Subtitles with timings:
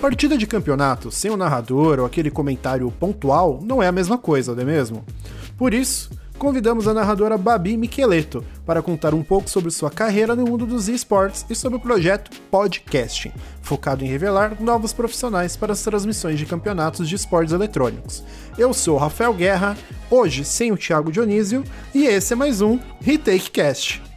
[0.00, 4.54] partida de campeonato sem o narrador ou aquele comentário pontual não é a mesma coisa,
[4.54, 5.04] não é mesmo?
[5.58, 10.46] Por isso, convidamos a narradora Babi Micheleto para contar um pouco sobre sua carreira no
[10.46, 13.30] mundo dos esportes e sobre o projeto Podcasting,
[13.60, 18.24] focado em revelar novos profissionais para as transmissões de campeonatos de esportes eletrônicos.
[18.56, 19.76] Eu sou Rafael Guerra,
[20.10, 21.62] hoje sem o Thiago Dionísio,
[21.94, 24.09] e esse é mais um Retake Cast.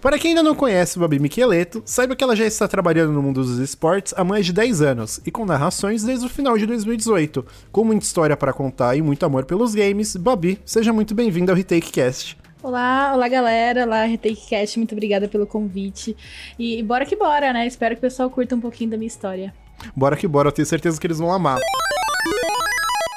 [0.00, 3.42] Para quem ainda não conhece Babi Micheleto, saiba que ela já está trabalhando no mundo
[3.42, 7.44] dos esportes há mais de 10 anos e com narrações desde o final de 2018.
[7.72, 11.56] Com muita história para contar e muito amor pelos games, Babi, seja muito bem-vinda ao
[11.56, 12.36] Retake Cast.
[12.62, 16.14] Olá, olá galera, olá Retake Cast, muito obrigada pelo convite.
[16.58, 17.66] E bora que bora, né?
[17.66, 19.54] Espero que o pessoal curta um pouquinho da minha história.
[19.94, 21.58] Bora que bora, eu tenho certeza que eles vão amar.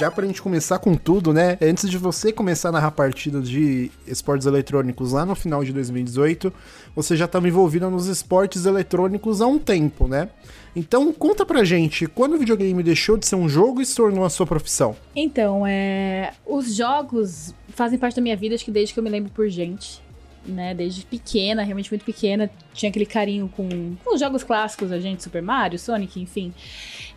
[0.02, 1.58] Já pra gente começar com tudo, né?
[1.62, 6.53] Antes de você começar a narrar partidas de esportes eletrônicos lá no final de 2018,
[6.95, 10.30] você já estava envolvida nos esportes eletrônicos há um tempo, né?
[10.73, 14.23] Então, conta pra gente, quando o videogame deixou de ser um jogo e se tornou
[14.23, 14.95] a sua profissão?
[15.14, 16.31] Então, é...
[16.47, 19.50] os jogos fazem parte da minha vida, acho que desde que eu me lembro por
[19.50, 20.02] gente.
[20.45, 23.67] Né, desde pequena, realmente muito pequena, tinha aquele carinho com,
[24.03, 26.53] com os jogos clássicos, a gente, Super Mario, Sonic, enfim.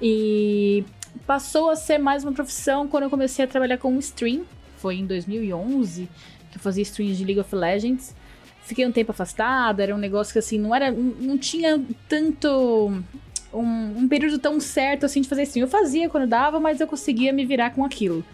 [0.02, 0.84] E
[1.27, 4.42] passou a ser mais uma profissão quando eu comecei a trabalhar com stream.
[4.77, 6.08] Foi em 2011
[6.50, 8.14] que eu fazia streams de League of Legends.
[8.62, 10.90] Fiquei um tempo afastada, era um negócio que assim, não era.
[10.90, 13.02] não tinha tanto.
[13.52, 15.64] Um, um período tão certo assim de fazer stream.
[15.64, 18.24] Eu fazia quando dava, mas eu conseguia me virar com aquilo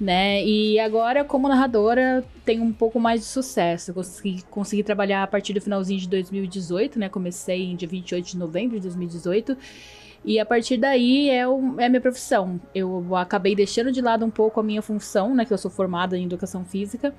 [0.00, 0.44] né?
[0.44, 3.90] E agora, como narradora, tenho um pouco mais de sucesso.
[3.90, 7.08] Eu consegui, consegui trabalhar a partir do finalzinho de 2018, né?
[7.08, 9.56] Comecei em dia 28 de novembro de 2018.
[10.24, 12.60] E a partir daí é, o, é a minha profissão.
[12.74, 15.44] Eu acabei deixando de lado um pouco a minha função, né?
[15.44, 17.14] Que eu sou formada em educação física.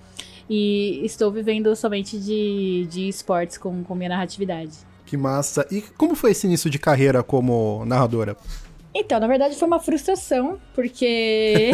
[0.50, 4.72] E estou vivendo somente de, de esportes com, com minha narratividade.
[5.06, 5.66] Que massa.
[5.72, 8.36] E como foi esse início de carreira como narradora?
[8.94, 11.72] Então, na verdade foi uma frustração, porque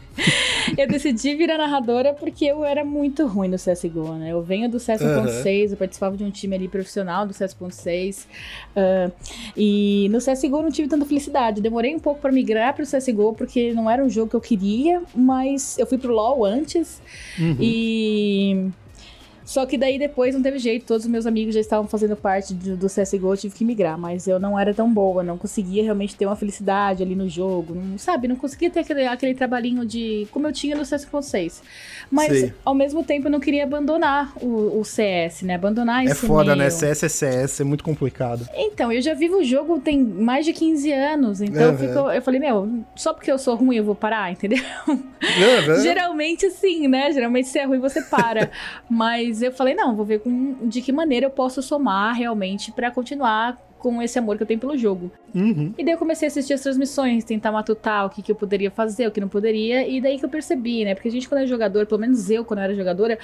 [0.76, 4.32] eu decidi virar narradora porque eu era muito ruim no CSGO, né?
[4.32, 5.70] Eu venho do CS 1.6, uhum.
[5.72, 8.24] eu participava de um time ali profissional do CS 1.6,
[8.74, 9.12] uh,
[9.54, 11.60] e no CSGO não tive tanta felicidade.
[11.60, 15.02] Demorei um pouco para migrar pro CSGO porque não era um jogo que eu queria,
[15.14, 17.02] mas eu fui pro LoL antes,
[17.38, 17.56] uhum.
[17.60, 18.70] e
[19.46, 22.52] só que daí depois não teve jeito, todos os meus amigos já estavam fazendo parte
[22.52, 25.84] do, do CSGO, eu tive que migrar, mas eu não era tão boa, não conseguia
[25.84, 28.26] realmente ter uma felicidade ali no jogo, não, sabe?
[28.26, 30.26] Não conseguia ter aquele, aquele trabalhinho de.
[30.32, 31.62] como eu tinha no CS6.
[32.10, 32.52] Mas Sim.
[32.64, 35.54] ao mesmo tempo eu não queria abandonar o, o CS, né?
[35.54, 36.24] Abandonar é esse.
[36.24, 36.68] É foda, né?
[36.68, 38.48] CS é CS, é muito complicado.
[38.52, 41.84] Então, eu já vivo o jogo tem mais de 15 anos, então uhum.
[41.84, 44.58] eu, eu falei, meu, só porque eu sou ruim eu vou parar, entendeu?
[44.88, 45.82] Uhum.
[45.82, 47.12] Geralmente sim, né?
[47.12, 48.50] Geralmente se é ruim você para.
[48.90, 52.72] mas mas eu falei, não, vou ver com, de que maneira eu posso somar realmente
[52.72, 55.10] para continuar com esse amor que eu tenho pelo jogo.
[55.34, 55.74] Uhum.
[55.76, 58.70] E daí eu comecei a assistir as transmissões, tentar matutar o que, que eu poderia
[58.70, 60.94] fazer, o que não poderia, e daí que eu percebi, né?
[60.94, 63.18] Porque a gente, quando é jogador, pelo menos eu, quando eu era jogadora,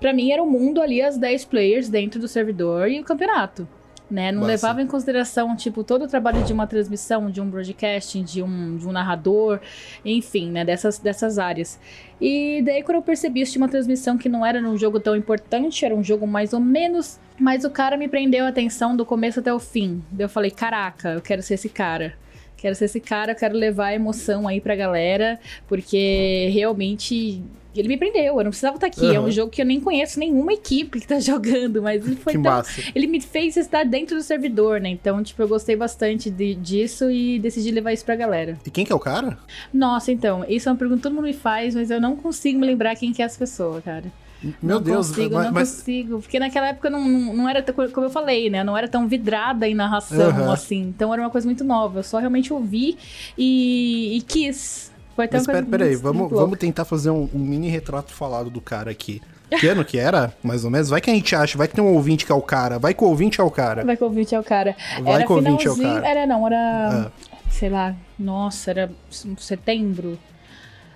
[0.00, 3.04] para mim era o um mundo ali, as 10 players dentro do servidor e o
[3.04, 3.68] campeonato
[4.10, 4.32] né?
[4.32, 8.42] Não levava em consideração, tipo, todo o trabalho de uma transmissão, de um broadcasting, de
[8.42, 9.60] um, de um narrador,
[10.04, 10.64] enfim, né?
[10.64, 11.78] Dessas, dessas áreas.
[12.20, 15.16] E daí, quando eu percebi isso de uma transmissão que não era num jogo tão
[15.16, 19.06] importante, era um jogo mais ou menos, mas o cara me prendeu a atenção do
[19.06, 20.02] começo até o fim.
[20.10, 22.14] Daí eu falei, caraca, eu quero ser esse cara.
[22.60, 27.42] Quero ser esse cara, eu quero levar a emoção aí pra galera, porque realmente
[27.74, 29.06] ele me prendeu, eu não precisava estar aqui.
[29.06, 29.14] Uhum.
[29.14, 32.34] É um jogo que eu nem conheço nenhuma equipe que tá jogando, mas ele foi
[32.34, 32.52] que tão...
[32.52, 32.82] massa.
[32.94, 34.90] Ele me fez estar dentro do servidor, né?
[34.90, 38.58] Então, tipo, eu gostei bastante de, disso e decidi levar isso pra galera.
[38.66, 39.38] E quem que é o cara?
[39.72, 42.58] Nossa, então, isso é uma pergunta que todo mundo me faz, mas eu não consigo
[42.58, 44.12] me lembrar quem que é essa pessoa, cara.
[44.42, 45.70] Meu não Deus, consigo, mas, não mas...
[45.70, 46.20] consigo.
[46.20, 48.64] Porque naquela época não, não, era, como eu falei, né?
[48.64, 50.50] Não era tão vidrada em narração, uhum.
[50.50, 50.80] assim.
[50.82, 51.98] Então era uma coisa muito nova.
[51.98, 52.96] Eu só realmente ouvi
[53.36, 54.90] e, e quis
[55.20, 58.60] foi até Mas pera, peraí, vamos, vamos tentar fazer um, um, mini retrato falado do
[58.60, 59.20] cara aqui.
[59.58, 60.88] Que ano que era, mais ou menos?
[60.88, 62.94] Vai que a gente acha, vai que tem um ouvinte que é o cara, vai
[62.94, 63.84] que o ouvinte é o cara.
[63.84, 64.76] Vai que o ouvinte é o cara.
[65.02, 66.08] Vai era que o ouvinte é o cara.
[66.08, 67.10] Era, não, era, ah.
[67.50, 68.90] sei lá, nossa, era
[69.38, 70.16] setembro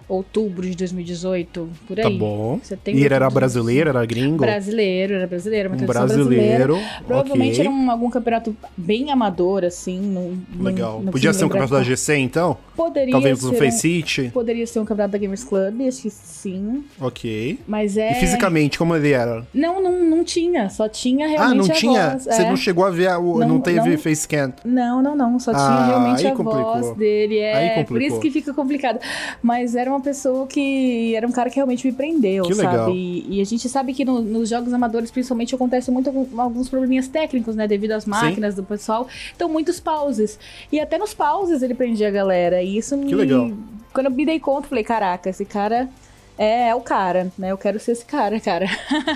[0.09, 2.05] outubro de 2018, por aí.
[2.05, 2.61] Tá bom.
[2.87, 4.39] E ele era brasileiro, era gringo?
[4.39, 6.79] Brasileiro, era brasileiro, uma um brasileiro.
[7.06, 7.67] Provavelmente okay.
[7.67, 10.01] era um, algum campeonato bem amador, assim.
[10.01, 11.01] Num, Legal.
[11.01, 12.56] Num, Podia ser um campeonato da GC, então?
[12.77, 13.47] Poderia Talvez ser.
[13.47, 14.31] no Face City?
[14.33, 16.85] Poderia ser um campeonato da Gamers Club, acho que sim.
[17.01, 17.59] Ok.
[17.67, 18.12] Mas é.
[18.12, 19.47] E fisicamente, como ele era?
[19.55, 20.69] Não, não, não tinha.
[20.69, 21.53] Só tinha realmente.
[21.53, 22.11] Ah, não tinha?
[22.11, 22.25] Voz.
[22.25, 22.49] Você é.
[22.49, 24.53] não chegou a ver, a, o, não, não teve não, face scan?
[24.65, 25.39] Não, não, não.
[25.39, 26.81] Só tinha ah, realmente a complicou.
[26.81, 27.39] voz dele.
[27.39, 27.95] É, aí complicou.
[27.95, 28.99] por isso que fica complicado.
[29.43, 32.69] Mas era uma pessoa que era um cara que realmente me prendeu, que sabe?
[32.69, 32.91] Legal.
[32.91, 37.08] E, e a gente sabe que no, nos jogos amadores, principalmente, acontece muito alguns probleminhas
[37.08, 37.67] técnicos, né?
[37.67, 38.61] Devido às máquinas Sim.
[38.61, 39.08] do pessoal.
[39.35, 40.38] Então, muitos pauses.
[40.70, 42.62] E até nos pauses ele prendia a galera.
[42.62, 43.14] E isso que me.
[43.14, 43.52] Legal.
[43.93, 45.88] Quando eu me dei conta, falei: caraca, esse cara.
[46.37, 47.52] É, é o cara, né?
[47.52, 48.67] Eu quero ser esse cara, cara.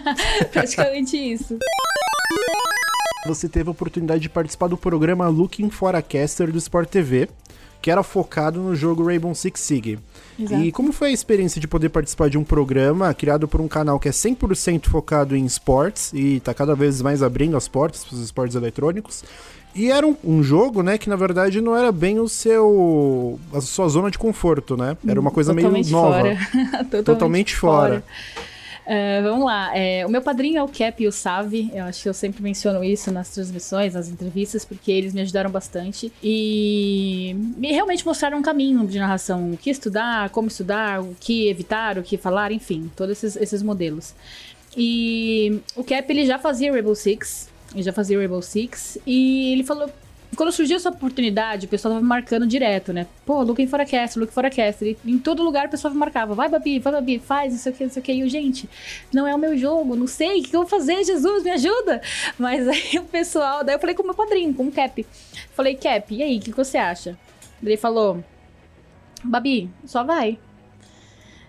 [0.52, 1.58] Praticamente isso
[3.28, 7.28] você teve a oportunidade de participar do programa Looking for a Caster do Sport TV,
[7.88, 9.98] que era focado no jogo Rainbow Six Siege.
[10.38, 10.62] Exato.
[10.62, 13.98] E como foi a experiência de poder participar de um programa criado por um canal
[13.98, 18.14] que é 100% focado em esportes e está cada vez mais abrindo as portas para
[18.14, 19.24] os esportes eletrônicos?
[19.74, 23.62] E era um, um, jogo, né, que na verdade não era bem o seu a
[23.62, 24.94] sua zona de conforto, né?
[25.06, 26.18] Era uma coisa Totalmente meio nova.
[26.18, 26.34] Fora.
[26.84, 27.88] Totalmente, Totalmente fora.
[27.88, 28.04] fora.
[28.88, 29.76] Uh, vamos lá.
[29.76, 31.70] É, o meu padrinho é o Cap e o Savi.
[31.74, 35.50] Eu acho que eu sempre menciono isso nas transmissões, nas entrevistas, porque eles me ajudaram
[35.50, 36.10] bastante.
[36.22, 39.52] E me realmente mostraram um caminho de narração.
[39.52, 43.62] O que estudar, como estudar, o que evitar, o que falar, enfim, todos esses, esses
[43.62, 44.14] modelos.
[44.74, 47.50] E o Cap ele já fazia Rainbow Six.
[47.74, 48.96] Ele já fazia Rainbow Six.
[49.06, 49.90] E ele falou
[50.36, 53.06] quando surgiu essa oportunidade, o pessoal tava marcando direto, né?
[53.24, 54.84] Pô, Looking for a Cast, Looking for a Cast.
[54.84, 56.34] E em todo lugar o pessoal marcava.
[56.34, 58.12] Vai, Babi, vai, Babi, faz, isso aqui, isso aqui.
[58.12, 58.68] E eu, gente,
[59.12, 61.02] não é o meu jogo, não sei, o que eu vou fazer?
[61.04, 62.00] Jesus, me ajuda!
[62.38, 63.64] Mas aí o pessoal...
[63.64, 65.04] Daí eu falei com o meu padrinho, com o Cap.
[65.54, 67.18] Falei, Cap, e aí, o que, que você acha?
[67.62, 68.22] Ele falou,
[69.24, 70.38] Babi, só vai.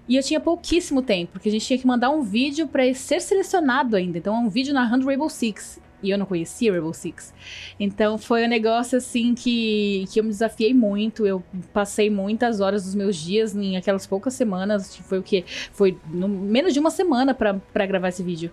[0.07, 3.21] E eu tinha pouquíssimo tempo, porque a gente tinha que mandar um vídeo para ser
[3.21, 4.17] selecionado ainda.
[4.17, 7.33] Então, é um vídeo narrando Rainbow Six e eu não conhecia Rainbow Six.
[7.79, 11.25] Então foi um negócio assim que, que eu me desafiei muito.
[11.25, 11.43] Eu
[11.73, 14.95] passei muitas horas dos meus dias em aquelas poucas semanas.
[14.95, 15.43] Foi o que?
[15.71, 18.51] Foi no, menos de uma semana para gravar esse vídeo.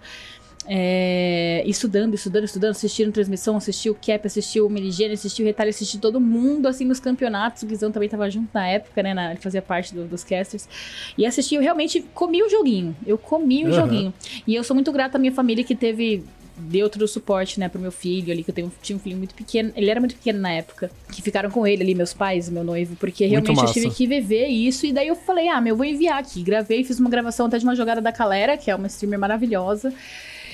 [0.69, 5.71] É, estudando, estudando, estudando, assistindo transmissão, assisti o Cap, assisti o Meligene, assisti o Retalho,
[5.71, 7.63] assisti todo mundo, assim, nos campeonatos.
[7.63, 9.15] O Guizão também tava junto na época, né?
[9.15, 10.69] Na, ele fazia parte do, dos casters.
[11.17, 12.97] E assisti, eu realmente comi o joguinho.
[13.07, 13.73] Eu comi o uhum.
[13.73, 14.15] joguinho.
[14.47, 16.25] E eu sou muito grata à minha família que teve
[16.57, 19.17] deu todo o suporte, né, pro meu filho ali, que eu tenho, tinha um filho
[19.17, 19.73] muito pequeno.
[19.77, 20.91] Ele era muito pequeno na época.
[21.13, 24.47] Que ficaram com ele ali, meus pais, meu noivo, porque realmente eu tive que viver
[24.47, 24.87] isso.
[24.87, 26.43] E daí eu falei, ah, meu, vou enviar aqui.
[26.43, 29.93] Gravei, fiz uma gravação até de uma jogada da Calera, que é uma streamer maravilhosa.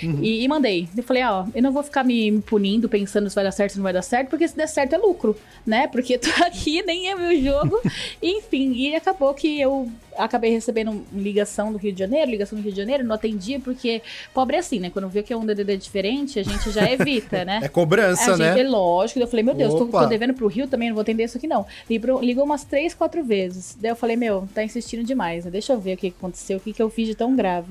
[0.03, 0.19] Uhum.
[0.23, 0.89] E, e, mandei.
[0.97, 3.73] Eu falei, ó, eu não vou ficar me, me, punindo, pensando se vai dar certo
[3.73, 5.87] ou não vai dar certo, porque se der certo é lucro, né?
[5.87, 7.81] Porque tô aqui, nem é meu jogo.
[8.23, 12.73] Enfim, e acabou que eu acabei recebendo ligação do Rio de Janeiro, ligação do Rio
[12.73, 14.03] de Janeiro, não atendi, porque
[14.35, 14.91] pobre é assim, né?
[14.91, 17.61] Quando vê que é um DDD diferente, a gente já evita, né?
[17.65, 18.49] é cobrança, a né?
[18.55, 19.21] Gente, é lógico.
[19.21, 21.47] Eu falei, meu Deus, tô, tô, devendo pro Rio também, não vou atender isso aqui
[21.47, 21.67] não.
[21.89, 23.77] Ligou, ligou umas três, quatro vezes.
[23.81, 25.51] Daí eu falei, meu, tá insistindo demais, né?
[25.51, 27.69] Deixa eu ver o que aconteceu, o que, que eu fiz de tão grave.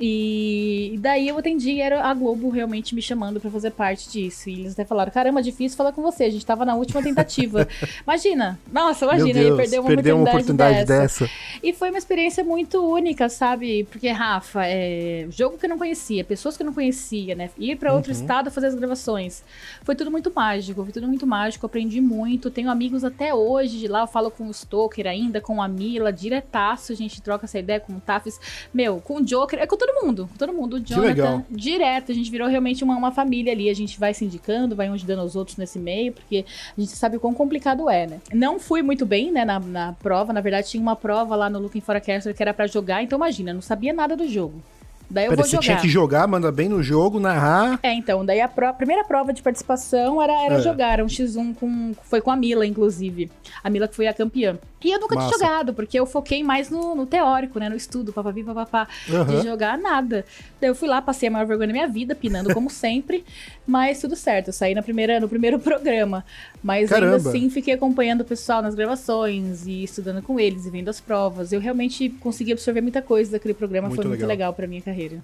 [0.00, 4.48] E daí eu atendi era a Globo realmente me chamando para fazer parte disso.
[4.48, 6.24] E eles até falaram: caramba, difícil falar com você.
[6.24, 7.66] A gente tava na última tentativa.
[8.02, 11.24] imagina, nossa, imagina, Deus, perder uma oportunidade, uma oportunidade dessa.
[11.24, 11.30] dessa.
[11.62, 13.84] E foi uma experiência muito única, sabe?
[13.84, 17.50] Porque, Rafa, é jogo que eu não conhecia, pessoas que eu não conhecia, né?
[17.58, 18.20] Ir para outro uhum.
[18.20, 19.42] estado fazer as gravações.
[19.82, 21.66] Foi tudo muito mágico, foi tudo muito mágico.
[21.66, 22.50] Aprendi muito.
[22.50, 24.02] Tenho amigos até hoje de lá.
[24.02, 26.92] Eu falo com o Stoker ainda, com a Mila, diretaço.
[26.92, 28.40] A gente troca essa ideia com o Tafis.
[28.72, 29.58] Meu, com o Joker.
[29.58, 30.76] É com todo mundo, com todo mundo.
[30.76, 33.68] O Jonathan, direto, a gente virou realmente uma, uma família ali.
[33.68, 36.44] A gente vai se indicando, vai ajudando os outros nesse meio, porque
[36.76, 38.20] a gente sabe o quão complicado é, né?
[38.32, 40.32] Não fui muito bem, né, na, na prova.
[40.32, 43.02] Na verdade, tinha uma prova lá no Looking for a Caster que era para jogar,
[43.02, 44.62] então imagina, não sabia nada do jogo.
[45.12, 45.62] Daí eu Pera, vou você jogar.
[45.62, 47.78] tinha que jogar, manda bem no jogo, narrar.
[47.82, 50.62] É, então, daí a, pro, a primeira prova de participação era, era é.
[50.62, 51.92] jogar, era um X1 com.
[52.04, 53.30] Foi com a Mila, inclusive.
[53.62, 54.58] A Mila que foi a campeã.
[54.82, 55.28] E eu nunca Massa.
[55.28, 57.68] tinha jogado, porque eu foquei mais no, no teórico, né?
[57.68, 58.88] No estudo, papapi, papapá.
[59.06, 59.24] Uhum.
[59.24, 60.24] De jogar nada.
[60.58, 63.22] Daí eu fui lá, passei a maior vergonha da minha vida, pinando como sempre.
[63.66, 66.24] Mas tudo certo, eu saí na primeira, no primeiro programa.
[66.62, 67.16] Mas Caramba.
[67.16, 71.00] ainda assim fiquei acompanhando o pessoal nas gravações e estudando com eles e vendo as
[71.00, 71.52] provas.
[71.52, 74.82] Eu realmente consegui absorver muita coisa daquele programa, muito foi muito legal, legal pra minha
[74.82, 75.22] carreira.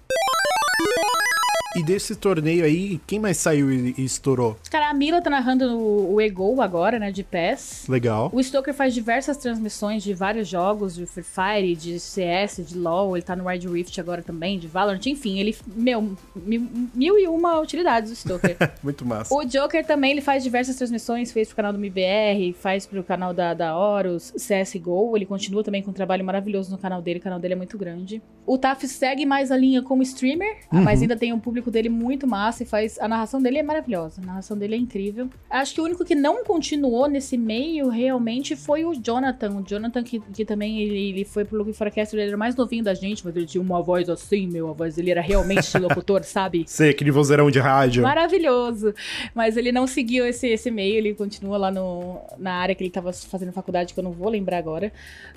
[1.76, 4.56] E desse torneio aí, quem mais saiu e, e estourou?
[4.70, 7.84] Cara, a Mila tá narrando o, o Ego agora, né, de PES.
[7.86, 8.30] Legal.
[8.32, 13.16] O Stoker faz diversas transmissões de vários jogos, de Free Fire, de CS, de LoL,
[13.16, 17.28] ele tá no Wild Rift agora também, de Valorant, enfim, ele, meu, mil, mil e
[17.28, 18.56] uma utilidades o Stoker.
[18.82, 19.34] Muito massa.
[19.34, 23.34] O Joker também, ele faz diversas transmissões, fez pro canal do MBR, faz pro canal
[23.34, 27.22] da, da Horus, CSGO, ele continua também com um trabalho maravilhoso no canal dele, o
[27.22, 28.22] canal dele é muito grande.
[28.46, 30.80] O Taf segue mais a linha como streamer, uhum.
[30.82, 32.98] mas ainda tem um público elenco dele muito massa e faz.
[32.98, 34.20] A narração dele é maravilhosa.
[34.22, 35.28] A narração dele é incrível.
[35.50, 39.58] Acho que o único que não continuou nesse meio realmente foi o Jonathan.
[39.58, 42.84] O Jonathan, que, que também ele, ele foi pro Luke Forecast, ele era mais novinho
[42.84, 44.70] da gente, mas ele tinha uma voz assim, meu.
[44.70, 46.64] A voz dele era realmente locutor, sabe?
[46.66, 48.02] Sei, aquele vozeirão de rádio.
[48.02, 48.94] Maravilhoso.
[49.34, 52.90] Mas ele não seguiu esse, esse meio, ele continua lá no, na área que ele
[52.90, 54.92] tava fazendo faculdade, que eu não vou lembrar agora.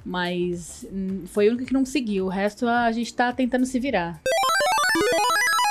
[0.05, 2.25] Mas hum, foi o único que não seguiu.
[2.25, 4.21] O resto a gente tá tentando se virar.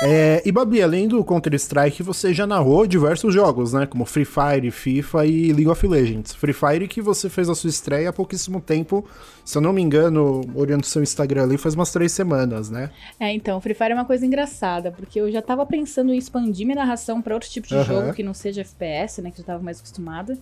[0.02, 3.84] É, e Babi, além do Counter-Strike, você já narrou diversos jogos, né?
[3.86, 6.34] Como Free Fire, FIFA e League of Legends.
[6.34, 9.06] Free Fire que você fez a sua estreia há pouquíssimo tempo,
[9.44, 12.90] se eu não me engano, olhando seu Instagram ali, faz umas três semanas, né?
[13.18, 16.66] É, então, Free Fire é uma coisa engraçada, porque eu já tava pensando em expandir
[16.66, 17.84] minha narração para outros tipos de uhum.
[17.84, 19.30] jogo que não seja FPS, né?
[19.30, 20.38] Que eu já tava mais acostumada.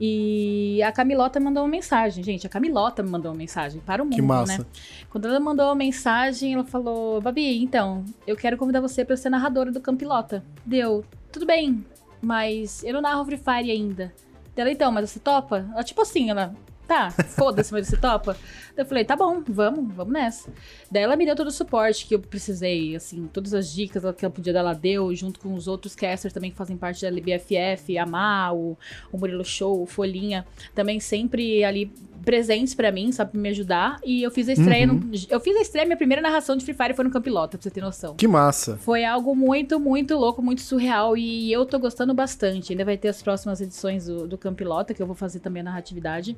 [0.00, 2.46] E a Camilota mandou uma mensagem, gente.
[2.46, 4.58] A Camilota me mandou uma mensagem para o mundo, que massa.
[4.58, 4.66] né?
[5.10, 9.30] Quando ela mandou uma mensagem, ela falou: Babi, então, eu quero convidar você para ser
[9.30, 10.44] narradora do Campilota.
[10.64, 11.84] Deu, tudo bem,
[12.20, 14.12] mas eu não narro Free Fire ainda.
[14.54, 15.68] Dela, então, mas você topa?
[15.72, 16.54] Ela, tipo assim, ela,
[16.86, 18.36] tá, foda-se, mas você topa?
[18.76, 20.50] Eu falei, tá bom, vamos, vamos nessa.
[20.90, 24.24] Daí ela me deu todo o suporte que eu precisei, assim, todas as dicas que
[24.24, 27.08] ela podia dar, ela deu, junto com os outros casters também que fazem parte da
[27.08, 28.78] LBFF, a Mal, o,
[29.12, 31.92] o Murilo Show, o Folhinha, também sempre ali
[32.24, 34.00] presentes para mim, sabe, pra me ajudar.
[34.04, 34.88] E eu fiz a estreia.
[34.90, 34.94] Uhum.
[34.94, 37.62] No, eu fiz a estreia, minha primeira narração de Free Fire foi no Campilota, pra
[37.62, 38.14] você ter noção.
[38.16, 38.76] Que massa.
[38.78, 41.16] Foi algo muito, muito louco, muito surreal.
[41.16, 42.72] E eu tô gostando bastante.
[42.72, 45.64] Ainda vai ter as próximas edições do, do Campilota, que eu vou fazer também a
[45.64, 46.36] narratividade.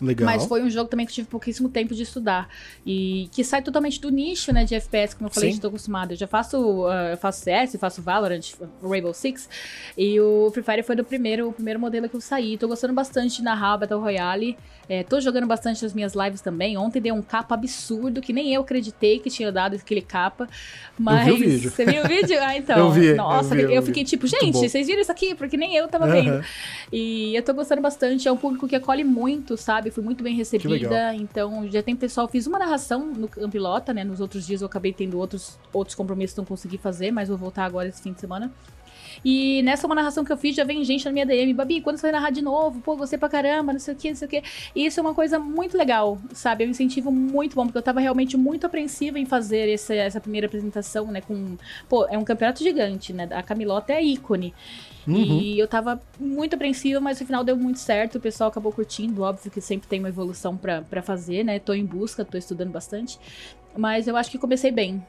[0.00, 0.26] Legal.
[0.26, 2.48] Mas foi um jogo também que eu tive pouquíssimo tempo de estudar.
[2.86, 6.14] E que sai totalmente do nicho, né, de FPS, como eu falei, estou acostumada.
[6.14, 9.48] Eu já faço, uh, eu faço CS, faço Valorant, Rainbow Six.
[9.96, 12.56] E o Free Fire foi do primeiro, o primeiro modelo que eu saí.
[12.56, 14.56] Tô gostando bastante de narrar Battle Royale.
[14.88, 16.76] É, tô jogando bastante nas minhas lives também.
[16.76, 20.48] Ontem deu um capa absurdo, que nem eu acreditei que tinha dado aquele capa.
[20.98, 21.28] Mas.
[21.28, 21.70] Eu vi o vídeo.
[21.70, 22.36] Você viu o vídeo?
[22.40, 22.76] Ah, então.
[22.76, 23.14] eu vi.
[23.14, 25.32] Nossa, eu, vi, eu fiquei tipo, gente, vocês viram isso aqui?
[25.36, 26.10] Porque nem eu tava uhum.
[26.10, 26.44] vendo.
[26.92, 28.26] E eu tô gostando bastante.
[28.26, 29.89] É um público que acolhe muito, sabe?
[29.90, 31.14] Fui muito bem recebida.
[31.14, 32.28] Então, já tem pessoal.
[32.28, 34.04] Fiz uma narração no Campilota, né?
[34.04, 37.64] Nos outros dias eu acabei tendo outros, outros compromissos não consegui fazer, mas vou voltar
[37.64, 38.52] agora esse fim de semana.
[39.24, 41.96] E nessa uma narração que eu fiz, já vem gente na minha DM, Babi, quando
[41.96, 42.80] você vai narrar de novo?
[42.80, 44.42] Pô, você pra caramba, não sei o que, não sei o que.
[44.74, 46.64] E isso é uma coisa muito legal, sabe?
[46.64, 50.20] É um incentivo muito bom, porque eu tava realmente muito apreensiva em fazer essa, essa
[50.20, 51.20] primeira apresentação, né?
[51.20, 51.56] Com.
[51.88, 53.28] Pô, é um campeonato gigante, né?
[53.32, 54.54] A Camilota é ícone.
[55.16, 55.40] Uhum.
[55.40, 58.16] E eu tava muito apreensiva, mas no final deu muito certo.
[58.16, 59.22] O pessoal acabou curtindo.
[59.22, 61.58] Óbvio que sempre tem uma evolução para fazer, né?
[61.58, 63.18] Tô em busca, tô estudando bastante.
[63.76, 65.02] Mas eu acho que comecei bem.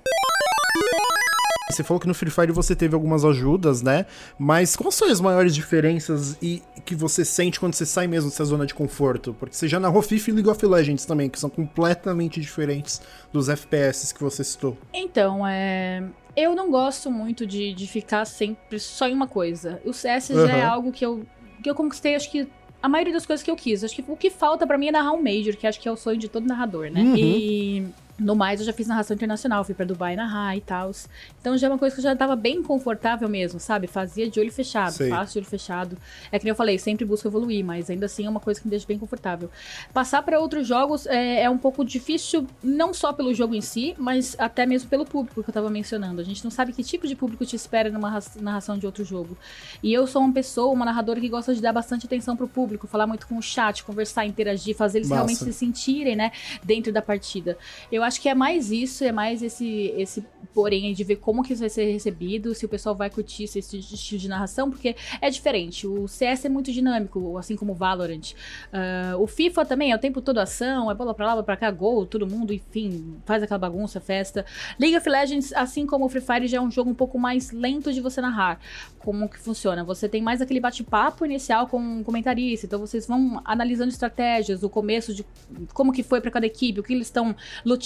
[1.71, 4.05] Você falou que no Free Fire você teve algumas ajudas, né?
[4.37, 8.45] Mas quais são as maiores diferenças e que você sente quando você sai mesmo dessa
[8.45, 9.35] zona de conforto?
[9.39, 13.01] Porque você já narrou FIFA e League of Legends também, que são completamente diferentes
[13.31, 14.77] dos FPS que você citou.
[14.93, 16.03] Então, é...
[16.35, 19.81] eu não gosto muito de, de ficar sempre só em uma coisa.
[19.85, 20.47] O CS uhum.
[20.47, 21.23] já é algo que eu,
[21.63, 22.47] que eu conquistei, acho que
[22.81, 23.83] a maioria das coisas que eu quis.
[23.83, 25.91] Acho que o que falta para mim é narrar um Major, que acho que é
[25.91, 27.01] o sonho de todo narrador, né?
[27.01, 27.15] Uhum.
[27.15, 27.87] E
[28.21, 30.91] no mais, eu já fiz narração internacional, fui para Dubai narrar e tal.
[31.39, 33.87] Então já é uma coisa que eu já tava bem confortável mesmo, sabe?
[33.87, 35.09] Fazia de olho fechado, Sei.
[35.09, 35.97] faço de olho fechado.
[36.31, 38.67] É que nem eu falei, sempre busco evoluir, mas ainda assim é uma coisa que
[38.67, 39.49] me deixa bem confortável.
[39.93, 43.95] Passar para outros jogos é, é, um pouco difícil, não só pelo jogo em si,
[43.97, 46.21] mas até mesmo pelo público que eu tava mencionando.
[46.21, 49.35] A gente não sabe que tipo de público te espera numa narração de outro jogo.
[49.81, 52.85] E eu sou uma pessoa, uma narradora que gosta de dar bastante atenção pro público,
[52.87, 55.21] falar muito com o chat, conversar, interagir, fazer eles Massa.
[55.21, 56.31] realmente se sentirem, né,
[56.63, 57.57] dentro da partida.
[57.91, 61.53] Eu acho que é mais isso, é mais esse, esse porém de ver como que
[61.53, 65.29] isso vai ser recebido, se o pessoal vai curtir esse estilo de narração, porque é
[65.29, 65.87] diferente.
[65.87, 68.31] O CS é muito dinâmico, assim como o Valorant.
[68.31, 71.57] Uh, o FIFA também é o tempo todo ação, é bola pra lá, bola pra
[71.57, 74.45] cá, gol, todo mundo, enfim, faz aquela bagunça, festa.
[74.79, 77.51] League of Legends, assim como o Free Fire, já é um jogo um pouco mais
[77.51, 78.59] lento de você narrar.
[78.99, 79.83] Como que funciona?
[79.83, 84.69] Você tem mais aquele bate-papo inicial com o comentarista, então vocês vão analisando estratégias, o
[84.69, 85.25] começo de
[85.73, 87.35] como que foi para cada equipe, o que eles estão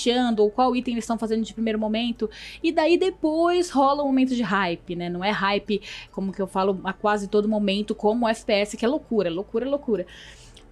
[0.05, 2.29] luteando, ou qual item eles estão fazendo de primeiro momento.
[2.61, 5.09] E daí depois rola um momento de hype, né?
[5.09, 5.81] Não é hype,
[6.11, 9.67] como que eu falo a quase todo momento, como o FPS, que é loucura, loucura,
[9.67, 10.05] loucura.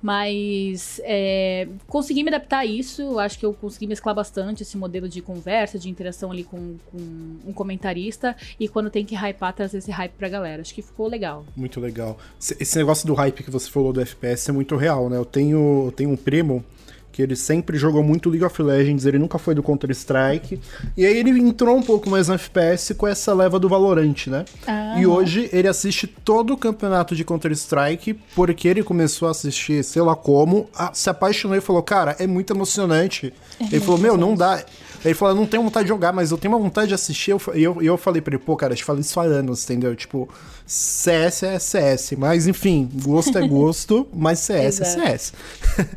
[0.02, 3.18] Mas é, consegui me adaptar a isso.
[3.18, 6.98] Acho que eu consegui mesclar bastante esse modelo de conversa, de interação ali com, com
[7.46, 8.36] um comentarista.
[8.60, 10.62] E quando tem que hypar, trazer esse hype pra galera.
[10.62, 11.46] Acho que ficou legal.
[11.56, 12.18] Muito legal.
[12.38, 15.16] Esse negócio do hype que você falou do FPS é muito real, né?
[15.16, 16.66] Eu tenho, eu tenho um primo
[17.14, 20.60] que ele sempre jogou muito League of Legends, ele nunca foi do Counter-Strike.
[20.98, 24.44] E aí ele entrou um pouco mais no FPS com essa leva do Valorant, né?
[24.66, 25.00] Ah.
[25.00, 30.02] E hoje ele assiste todo o campeonato de Counter-Strike porque ele começou a assistir, sei
[30.02, 33.32] lá como, a, se apaixonou e falou: Cara, é muito emocionante.
[33.60, 34.64] É ele falou: Meu, não dá.
[35.04, 37.32] Ele falou, não tenho vontade de jogar, mas eu tenho uma vontade de assistir.
[37.32, 39.64] E eu, eu, eu falei pra ele, pô, cara, eu te falei isso há anos,
[39.64, 39.96] entendeu?
[39.96, 40.30] Tipo,
[40.66, 42.14] CS é CS.
[42.18, 45.34] Mas, enfim, gosto é gosto, mas CS é CS.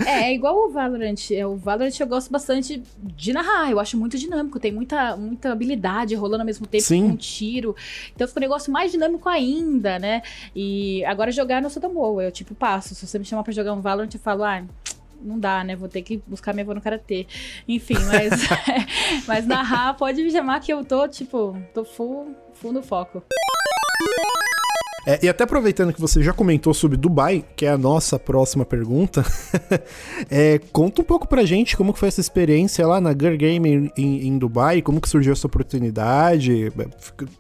[0.05, 1.31] é, é igual o Valorant.
[1.31, 3.71] É, o Valorant eu gosto bastante de narrar.
[3.71, 4.59] Eu acho muito dinâmico.
[4.59, 7.03] Tem muita, muita habilidade rolando ao mesmo tempo Sim.
[7.03, 7.77] com um tiro.
[8.15, 10.23] Então fica um negócio mais dinâmico ainda, né?
[10.55, 12.25] E agora jogar não sou tão boa.
[12.25, 12.95] Eu, tipo, passo.
[12.95, 14.63] Se você me chamar pra jogar um Valorant, eu falo, ah
[15.23, 15.77] não dá, né?
[15.77, 17.27] Vou ter que buscar minha avó no karatê.
[17.69, 18.33] Enfim, mas,
[19.27, 23.23] mas narrar pode me chamar que eu tô, tipo, tô full, full no foco.
[25.07, 28.65] É, e até aproveitando que você já comentou sobre Dubai, que é a nossa próxima
[28.65, 29.25] pergunta,
[30.29, 33.93] é, conta um pouco pra gente como que foi essa experiência lá na Girl Game
[33.97, 36.73] em, em, Dubai, como que surgiu essa oportunidade.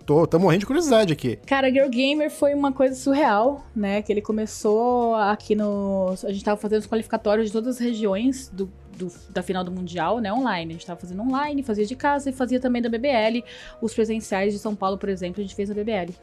[0.04, 1.40] Tô, tô morrendo de curiosidade aqui.
[1.44, 4.00] Cara, Girl Gamer foi uma coisa surreal, né?
[4.00, 6.14] Que ele começou aqui no.
[6.22, 9.70] A gente tava fazendo os qualificatórios de todas as regiões do do, da final do
[9.70, 10.70] Mundial, né, online.
[10.70, 13.44] A gente tava fazendo online, fazia de casa e fazia também da BBL.
[13.80, 16.14] Os presenciais de São Paulo, por exemplo, a gente fez na BBL.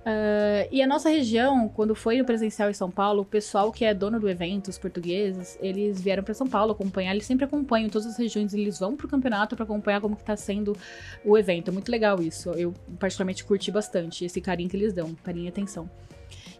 [0.00, 3.84] Uh, e a nossa região, quando foi no presencial em São Paulo, o pessoal que
[3.84, 7.12] é dono do evento, os portugueses, eles vieram para São Paulo acompanhar.
[7.12, 10.36] Eles sempre acompanham todas as regiões, eles vão pro campeonato para acompanhar como que tá
[10.36, 10.76] sendo
[11.24, 11.68] o evento.
[11.68, 12.50] É muito legal isso.
[12.50, 15.88] Eu particularmente curti bastante esse carinho que eles dão, carinho e atenção.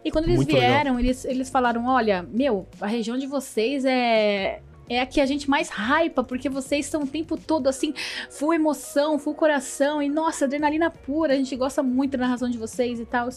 [0.03, 4.61] E quando eles muito vieram, eles, eles falaram: olha, meu, a região de vocês é,
[4.91, 7.93] é a que a gente mais hypa, porque vocês estão o tempo todo assim,
[8.29, 12.57] full emoção, full coração, e nossa, adrenalina pura, a gente gosta muito da narração de
[12.57, 13.29] vocês e tal.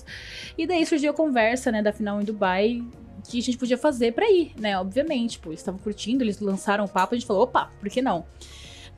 [0.58, 2.82] E daí surgiu a conversa, né, da final em Dubai,
[3.28, 6.84] que a gente podia fazer para ir, né, obviamente, pô, eles estavam curtindo, eles lançaram
[6.84, 8.26] o papo, a gente falou, opa, por que não?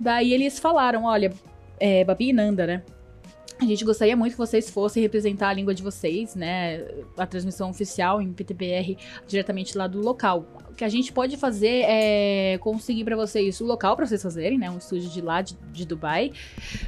[0.01, 1.33] Daí eles falaram, olha,
[1.79, 2.83] é, Babi e Nanda, né,
[3.59, 6.85] a gente gostaria muito que vocês fossem representar a língua de vocês, né?
[7.17, 10.45] A transmissão oficial em PTBR diretamente lá do local.
[10.71, 14.59] O que a gente pode fazer é conseguir para vocês o local para vocês fazerem,
[14.59, 14.71] né?
[14.71, 16.33] Um estúdio de lá, de, de Dubai.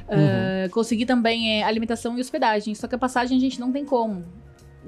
[0.07, 0.67] Uhum.
[0.67, 2.75] Uh, conseguir também é, alimentação e hospedagem.
[2.75, 4.23] Só que a passagem a gente não tem como.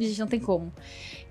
[0.06, 0.72] A gente não tem como.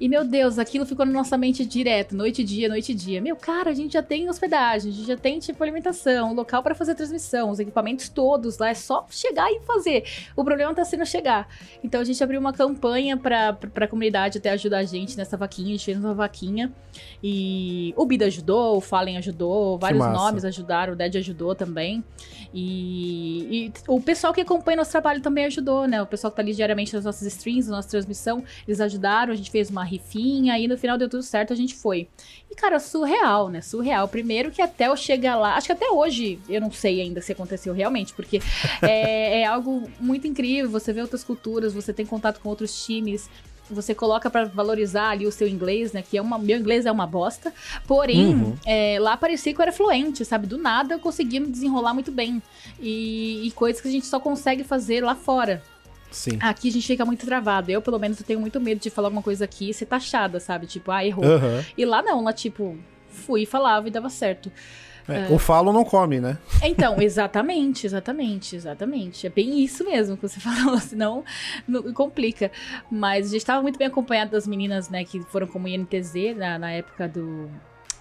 [0.01, 3.21] E, meu Deus, aquilo ficou na nossa mente direto, noite e dia, noite e dia.
[3.21, 6.75] Meu, cara, a gente já tem hospedagem, a gente já tem, tipo, alimentação, local para
[6.75, 10.05] fazer transmissão, os equipamentos todos lá, é só chegar e fazer.
[10.35, 11.49] O problema tá sendo chegar.
[11.85, 15.37] Então, a gente abriu uma campanha pra, pra, pra comunidade até ajudar a gente nessa
[15.37, 16.73] vaquinha, a gente fez uma vaquinha.
[17.23, 22.03] E o Bida ajudou, o Fallen ajudou, vários nomes ajudaram, o Dead ajudou também.
[22.53, 26.03] E, e, o pessoal que acompanha nosso trabalho também ajudou, né?
[26.03, 29.37] O pessoal que tá ali diariamente nas nossas streams, na nossa transmissão, eles ajudaram, a
[29.37, 32.09] gente fez uma rifinha, e no final deu tudo certo, a gente foi.
[32.51, 33.61] E, cara, surreal, né?
[33.61, 34.09] Surreal.
[34.09, 37.33] Primeiro que até eu chegar lá, acho que até hoje eu não sei ainda se
[37.33, 38.41] aconteceu realmente, porque
[38.83, 40.71] é, é algo muito incrível.
[40.71, 43.29] Você vê outras culturas, você tem contato com outros times
[43.73, 46.03] você coloca para valorizar ali o seu inglês, né?
[46.03, 47.53] Que é uma, meu inglês é uma bosta.
[47.87, 48.57] Porém, uhum.
[48.67, 50.47] é, lá parecia que eu era fluente, sabe?
[50.47, 52.43] Do nada eu conseguia me desenrolar muito bem.
[52.81, 55.63] E, e, coisas que a gente só consegue fazer lá fora.
[56.11, 56.39] Sim.
[56.41, 57.71] Aqui a gente fica muito travado.
[57.71, 60.41] Eu, pelo menos, eu tenho muito medo de falar alguma coisa aqui e ser taxada,
[60.41, 60.67] sabe?
[60.67, 61.25] Tipo, ah, errou.
[61.25, 61.65] Uhum.
[61.77, 62.77] E lá não, lá, tipo,
[63.09, 64.51] fui, falava e dava certo.
[65.09, 66.39] É, uh, o falo não come, né?
[66.63, 69.27] Então, exatamente, exatamente, exatamente.
[69.27, 71.25] É bem isso mesmo que você falou, senão
[71.67, 72.51] não, complica.
[72.91, 76.59] Mas a gente estava muito bem acompanhado das meninas, né, que foram como INTZ na,
[76.59, 77.51] na época do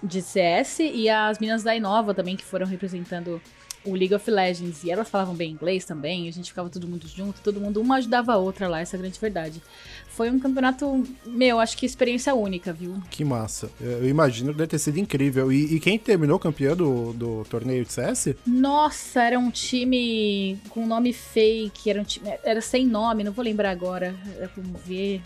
[0.02, 3.38] de CS e as meninas da Inova também que foram representando
[3.84, 4.84] o League of Legends.
[4.84, 7.96] E elas falavam bem inglês também, a gente ficava todo mundo junto, todo mundo uma
[7.96, 9.62] ajudava a outra lá, essa é a grande verdade.
[10.08, 13.00] Foi um campeonato, meu, acho que experiência única, viu?
[13.10, 13.70] Que massa.
[13.80, 15.50] Eu imagino que deve ter sido incrível.
[15.52, 18.34] E, e quem terminou campeão do, do torneio de CS?
[18.46, 22.28] Nossa, era um time com nome fake, era um time.
[22.44, 24.14] Era sem nome, não vou lembrar agora.
[24.56, 25.22] Vamos ver.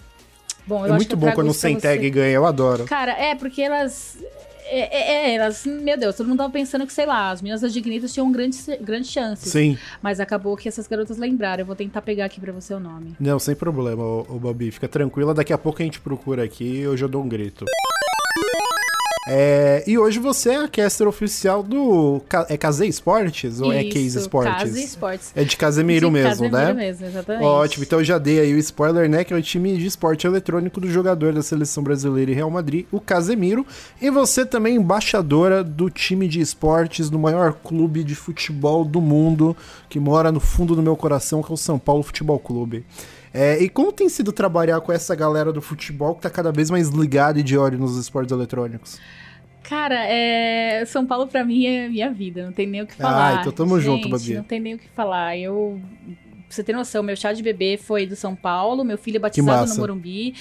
[0.66, 2.84] Bom, é muito bom quando o Sem Tag ganha, eu adoro.
[2.86, 4.16] Cara, é, porque elas
[4.66, 7.60] é, é, é, elas, meu Deus, todo mundo tava pensando que, sei lá, as meninas
[7.60, 9.52] da Dignitas tinham grandes, grandes chances.
[9.52, 9.78] Sim.
[10.02, 11.62] Mas acabou que essas garotas lembraram.
[11.62, 13.14] Eu vou tentar pegar aqui pra você o nome.
[13.20, 14.70] Não, sem problema, o, o Babi.
[14.70, 17.64] Fica tranquila, daqui a pouco a gente procura aqui e hoje eu dou um grito.
[19.26, 22.20] É, e hoje você é a caster oficial do.
[22.48, 24.62] É Case Esportes ou é Isso, é Case Esportes?
[24.62, 25.32] Case Esportes.
[25.34, 26.72] É de Casemiro de mesmo, Casemiro né?
[26.74, 27.44] mesmo, exatamente.
[27.44, 29.24] Ótimo, então eu já dei aí o spoiler, né?
[29.24, 32.84] Que é o time de esporte eletrônico do jogador da seleção brasileira e Real Madrid,
[32.92, 33.66] o Casemiro.
[34.00, 39.56] E você também embaixadora do time de esportes do maior clube de futebol do mundo,
[39.88, 42.84] que mora no fundo do meu coração, que é o São Paulo Futebol Clube.
[43.34, 46.70] É, e como tem sido trabalhar com essa galera do futebol que tá cada vez
[46.70, 49.00] mais ligada e de olho nos esportes eletrônicos?
[49.64, 50.84] Cara, é...
[50.86, 53.38] São Paulo pra mim é minha vida, não tem nem o que falar.
[53.38, 54.34] Ah, então tamo Gente, junto, Babi.
[54.34, 55.36] Não tem nem o que falar.
[55.36, 55.80] Eu
[56.46, 59.18] Pra você ter noção, meu chá de bebê foi do São Paulo, meu filho é
[59.18, 60.34] batizado no Morumbi.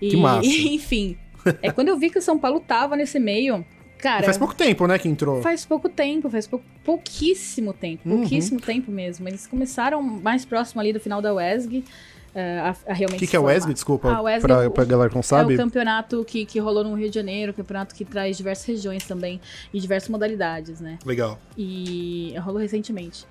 [0.00, 0.46] E, que massa.
[0.46, 1.16] enfim.
[1.60, 3.64] É quando eu vi que o São Paulo tava nesse meio.
[3.98, 5.42] Cara, e faz pouco tempo, né, que entrou.
[5.42, 8.18] Faz pouco tempo, faz pou, pouquíssimo tempo, uhum.
[8.18, 9.28] pouquíssimo tempo mesmo.
[9.28, 11.78] Eles começaram mais próximo ali do final da WESG.
[11.78, 13.72] Uh, a, a realmente O que, que é o WESG?
[13.72, 15.54] Desculpa, ah, WESG pra, pra galera que não sabe.
[15.54, 19.04] É o campeonato que, que rolou no Rio de Janeiro, campeonato que traz diversas regiões
[19.06, 19.40] também
[19.72, 20.98] e diversas modalidades, né?
[21.04, 21.38] Legal.
[21.56, 23.26] E rolou recentemente.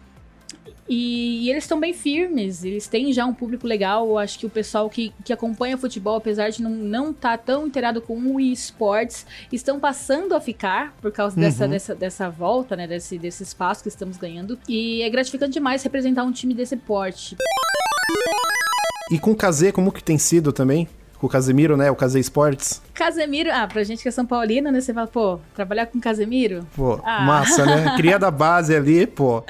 [0.88, 4.08] E, e, eles estão bem firmes, eles têm já um público legal.
[4.08, 7.65] Eu acho que o pessoal que, que acompanha futebol, apesar de não estar tá tão
[7.65, 11.41] inteirado com o esportes, estão passando a ficar por causa uhum.
[11.41, 12.88] dessa, dessa, dessa volta, né?
[12.88, 14.60] Desse, desse espaço que estamos ganhando.
[14.69, 17.36] E é gratificante demais representar um time desse porte.
[19.12, 20.88] E com o Kazê, como que tem sido também?
[21.17, 21.89] Com o Casemiro, né?
[21.89, 22.82] O Kazê Esportes.
[22.93, 24.82] Casemiro, ah, pra gente que é São Paulina, né?
[24.82, 26.67] Você fala, pô, trabalhar com Casemiro?
[26.75, 27.21] Pô, ah.
[27.21, 27.93] massa, né?
[27.97, 29.43] Cria da base ali, pô.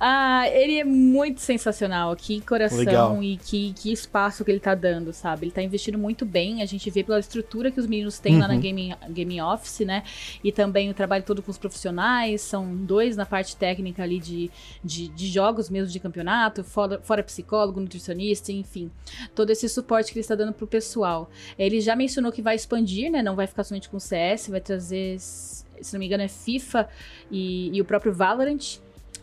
[0.00, 2.14] Ah, ele é muito sensacional.
[2.14, 3.22] Que coração Legal.
[3.22, 5.46] e que, que espaço que ele tá dando, sabe?
[5.46, 6.62] Ele tá investindo muito bem.
[6.62, 8.40] A gente vê pela estrutura que os meninos têm uhum.
[8.40, 10.04] lá na Gaming, Gaming Office, né?
[10.42, 12.40] E também o trabalho todo com os profissionais.
[12.42, 14.50] São dois na parte técnica ali de,
[14.84, 18.90] de, de jogos mesmo de campeonato, fora, fora psicólogo, nutricionista, enfim.
[19.34, 21.28] Todo esse suporte que ele está dando pro pessoal.
[21.58, 23.20] Ele já mencionou que vai expandir, né?
[23.20, 26.88] Não vai ficar somente com CS, vai trazer, se não me engano, é FIFA
[27.30, 28.78] e, e o próprio Valorant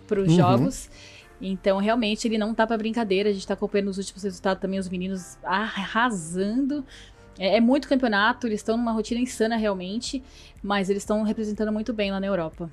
[0.07, 0.35] para os uhum.
[0.35, 0.89] jogos.
[1.41, 3.29] Então, realmente, ele não tá para brincadeira.
[3.29, 6.83] A gente tá acompanhando os últimos resultados também, os meninos arrasando.
[7.37, 10.23] É, é muito campeonato, eles estão numa rotina insana realmente,
[10.63, 12.69] mas eles estão representando muito bem lá na Europa.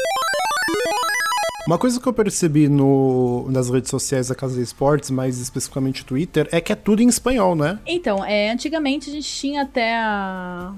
[1.66, 6.04] Uma coisa que eu percebi no, nas redes sociais da Casa de Esportes, mais especificamente
[6.04, 7.78] Twitter, é que é tudo em espanhol, né?
[7.86, 10.72] Então, é, antigamente a gente tinha até a,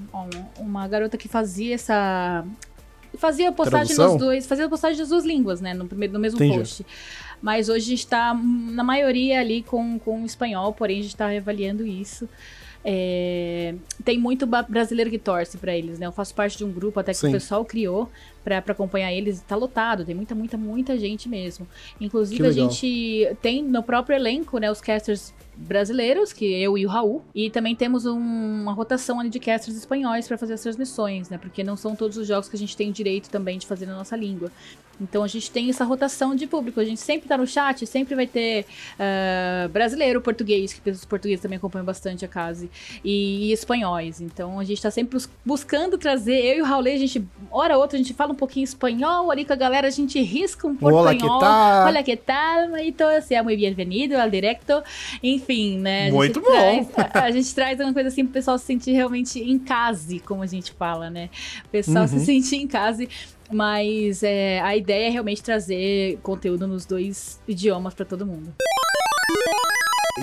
[0.59, 2.45] uma garota que fazia essa
[3.17, 4.13] fazia postagem Tradução?
[4.13, 5.73] nos dois, fazia postagem das duas línguas, né?
[5.73, 6.57] No, primeiro, no mesmo Entendi.
[6.57, 6.85] post.
[7.41, 11.27] Mas hoje a gente está, na maioria, ali com, com espanhol, porém a gente está
[11.27, 12.27] reavaliando isso.
[12.83, 13.73] É,
[14.03, 16.05] tem muito brasileiro que torce para eles, né?
[16.05, 17.29] Eu faço parte de um grupo até que Sim.
[17.29, 18.09] o pessoal criou
[18.45, 19.41] para acompanhar eles.
[19.41, 21.67] Tá lotado, tem muita, muita, muita gente mesmo.
[21.99, 26.89] Inclusive, a gente tem no próprio elenco, né, os casters brasileiros, que eu e o
[26.89, 31.29] Raul, e também temos um, uma rotação ali de casters espanhóis para fazer as transmissões,
[31.29, 31.37] né?
[31.37, 33.95] Porque não são todos os jogos que a gente tem direito também de fazer na
[33.95, 34.51] nossa língua.
[34.99, 36.79] Então a gente tem essa rotação de público.
[36.79, 41.41] A gente sempre tá no chat, sempre vai ter uh, brasileiro, português, que os portugueses
[41.41, 42.67] também acompanham bastante a casa,
[43.03, 44.21] e, e, espanhóis.
[44.21, 46.37] Então a gente tá sempre buscando trazer.
[46.37, 49.31] Eu e o Raul, a gente, hora ou outra, a gente fala um pouquinho espanhol
[49.31, 51.01] ali com a galera, a gente risca um portunhol.
[51.01, 51.87] Olá, que tal?
[51.87, 52.77] Olá, que tal?
[52.77, 54.83] Então, seja muito bem-vindo ao directo.
[55.23, 56.11] Enfim, né?
[56.11, 56.83] Muito bom.
[56.83, 60.19] Traz, a, a, gente traz uma coisa assim pro pessoal se sentir realmente em casa,
[60.25, 61.29] como a gente fala, né?
[61.65, 62.07] O pessoal uhum.
[62.07, 63.07] se sentir em casa.
[63.51, 68.53] Mas é, a ideia é realmente trazer conteúdo nos dois idiomas para todo mundo.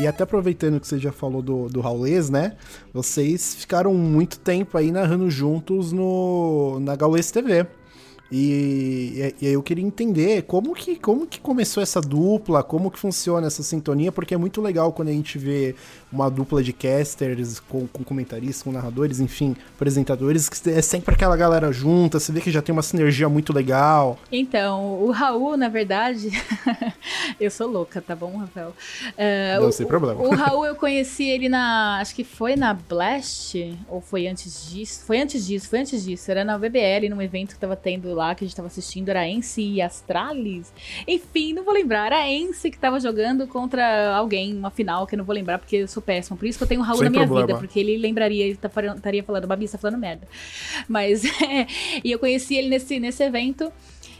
[0.00, 2.56] E até aproveitando que você já falou do, do Raulês, né?
[2.92, 7.66] Vocês ficaram muito tempo aí narrando juntos no, na Gaules TV.
[8.34, 13.46] E, e, eu queria entender como que, como que começou essa dupla, como que funciona
[13.46, 15.74] essa sintonia, porque é muito legal quando a gente vê
[16.10, 21.36] uma dupla de casters com, com comentaristas, com narradores, enfim, apresentadores, que é sempre aquela
[21.36, 24.18] galera junta, você vê que já tem uma sinergia muito legal.
[24.32, 26.30] Então, o Raul, na verdade,
[27.38, 28.70] eu sou louca, tá bom, Rafael?
[29.10, 30.22] Uh, Não, o, sem problema.
[30.22, 34.70] O, o Raul, eu conheci ele na, acho que foi na Blast, ou foi antes
[34.70, 35.04] disso?
[35.04, 38.21] Foi antes disso, foi antes disso, era na BBL, num evento que tava tendo lá
[38.22, 40.72] lá que a gente tava assistindo era Ence e Astralis.
[41.06, 42.06] Enfim, não vou lembrar.
[42.06, 45.76] Era Ence que tava jogando contra alguém, uma final que eu não vou lembrar porque
[45.76, 46.36] eu sou péssima.
[46.36, 47.46] Por isso que eu tenho o Raul Sem na minha problema.
[47.46, 50.26] vida, porque ele lembraria, ele tá, estaria falando, Babi, você tá falando merda.
[50.88, 51.66] Mas, é,
[52.04, 53.72] e eu conheci ele nesse, nesse evento.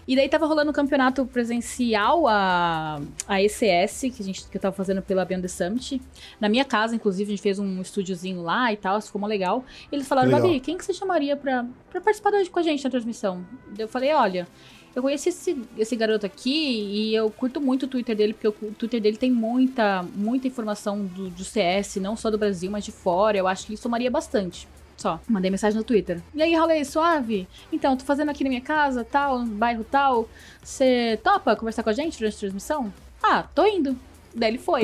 [0.07, 4.61] E daí tava rolando um campeonato presencial, a, a ECS, que, a gente, que eu
[4.61, 6.03] tava fazendo pela Beyond the Summit.
[6.41, 9.65] Na minha casa, inclusive, a gente fez um estúdiozinho lá e tal, ficou mó legal.
[9.91, 10.43] E eles falaram, legal.
[10.43, 13.47] Babi, quem que você chamaria pra, pra participar com a gente na transmissão?
[13.79, 14.49] Eu falei, olha,
[14.95, 18.73] eu conheci esse, esse garoto aqui e eu curto muito o Twitter dele, porque o
[18.73, 22.93] Twitter dele tem muita, muita informação do, do CS, não só do Brasil, mas de
[22.93, 23.38] fora.
[23.38, 24.69] Eu acho que ele somaria bastante.
[24.97, 25.21] Só.
[25.29, 26.21] Mandei mensagem no Twitter.
[26.35, 27.49] E aí, Raulei, suave?
[27.73, 30.29] Então, tô fazendo aqui na minha casa, tal, no bairro tal.
[30.63, 32.93] Você topa conversar com a gente durante a transmissão?
[33.23, 33.97] Ah, tô indo.
[34.35, 34.83] Daí ele foi.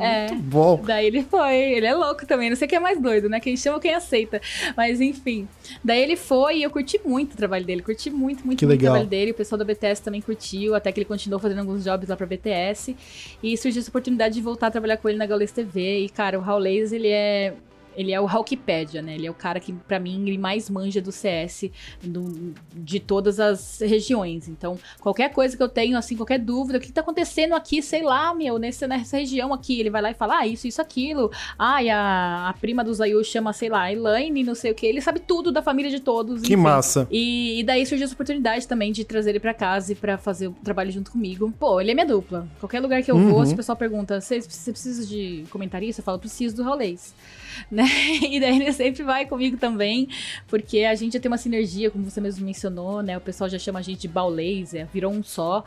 [0.00, 0.82] é, é, muito bom.
[0.84, 1.56] Daí ele foi.
[1.56, 2.50] Ele é louco também.
[2.50, 3.40] Não sei quem é mais doido, né?
[3.40, 4.40] Quem chama, quem aceita.
[4.76, 5.48] Mas enfim.
[5.82, 7.82] Daí ele foi e eu curti muito o trabalho dele.
[7.82, 9.30] Curti muito, muito, muito o trabalho dele.
[9.30, 10.74] O pessoal da BTS também curtiu.
[10.74, 12.96] Até que ele continuou fazendo alguns jobs lá pra BTS.
[13.42, 16.04] E surgiu essa oportunidade de voltar a trabalhar com ele na Gaules TV.
[16.04, 17.54] E, cara, o Raul Leis, ele é
[18.00, 19.14] ele é o Hawkpedia, né?
[19.14, 21.70] Ele é o cara que, para mim, ele mais manja do CS
[22.02, 24.48] do, de todas as regiões.
[24.48, 28.02] Então, qualquer coisa que eu tenho, assim, qualquer dúvida, o que tá acontecendo aqui, sei
[28.02, 31.30] lá, meu, nessa, nessa região aqui, ele vai lá e fala, ah, isso, isso, aquilo.
[31.58, 34.86] Ah, e a, a prima do Zayu chama, sei lá, Elaine, não sei o que.
[34.86, 36.40] Ele sabe tudo da família de todos.
[36.40, 36.62] Que enfim.
[36.62, 37.06] massa.
[37.10, 40.48] E, e, daí surgiu essa oportunidade também de trazer ele para casa e para fazer
[40.48, 41.52] o trabalho junto comigo.
[41.58, 42.48] Pô, ele é minha dupla.
[42.58, 43.30] Qualquer lugar que eu uhum.
[43.30, 46.00] vou, se o pessoal pergunta, você precisa de comentarista?
[46.00, 47.14] Eu falo, preciso do Rolês.
[47.70, 47.86] né?
[48.22, 50.08] E daí ele sempre vai comigo também,
[50.46, 53.16] porque a gente já tem uma sinergia, como você mesmo mencionou, né?
[53.16, 55.64] O pessoal já chama a gente de Baulaser, virou um só.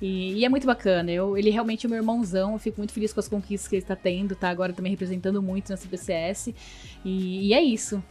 [0.00, 1.10] E, e, é muito bacana.
[1.10, 2.54] Eu, ele realmente é meu irmãozão.
[2.54, 5.42] Eu fico muito feliz com as conquistas que ele está tendo, tá agora também representando
[5.42, 6.54] muito na CBCS.
[7.04, 8.02] E, e é isso.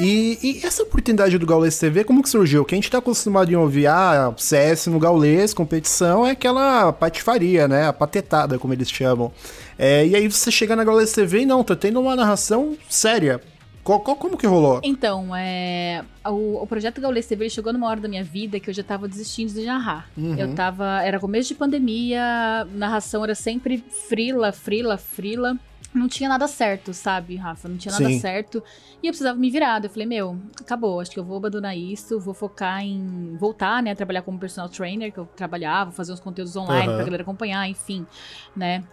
[0.00, 2.64] E, e, essa oportunidade do Gaules TV, como que surgiu?
[2.64, 7.66] Que a gente tá acostumado em ouvir, ah, CS no Gaules, competição, é aquela patifaria,
[7.66, 7.86] né?
[7.86, 9.32] A patetada, como eles chamam.
[9.78, 13.40] É, e aí você chega na Gaules TV e não, tá tendo uma narração séria.
[13.84, 14.80] Qual, qual, como que rolou?
[14.82, 18.74] Então, é, o, o projeto Gaules TV chegou numa hora da minha vida que eu
[18.74, 20.10] já tava desistindo de narrar.
[20.16, 20.34] Uhum.
[20.36, 21.02] Eu tava.
[21.04, 25.56] Era começo de pandemia, narração era sempre frila, frila, frila
[25.96, 27.68] não tinha nada certo, sabe, Rafa?
[27.68, 28.20] Não tinha nada Sim.
[28.20, 28.62] certo.
[29.02, 29.82] E eu precisava me virar.
[29.82, 31.00] Eu falei, meu, acabou.
[31.00, 32.20] Acho que eu vou abandonar isso.
[32.20, 33.92] Vou focar em voltar, né?
[33.92, 36.96] A trabalhar como personal trainer, que eu trabalhava, fazer uns conteúdos online uhum.
[36.96, 38.06] pra galera acompanhar, enfim,
[38.54, 38.84] né?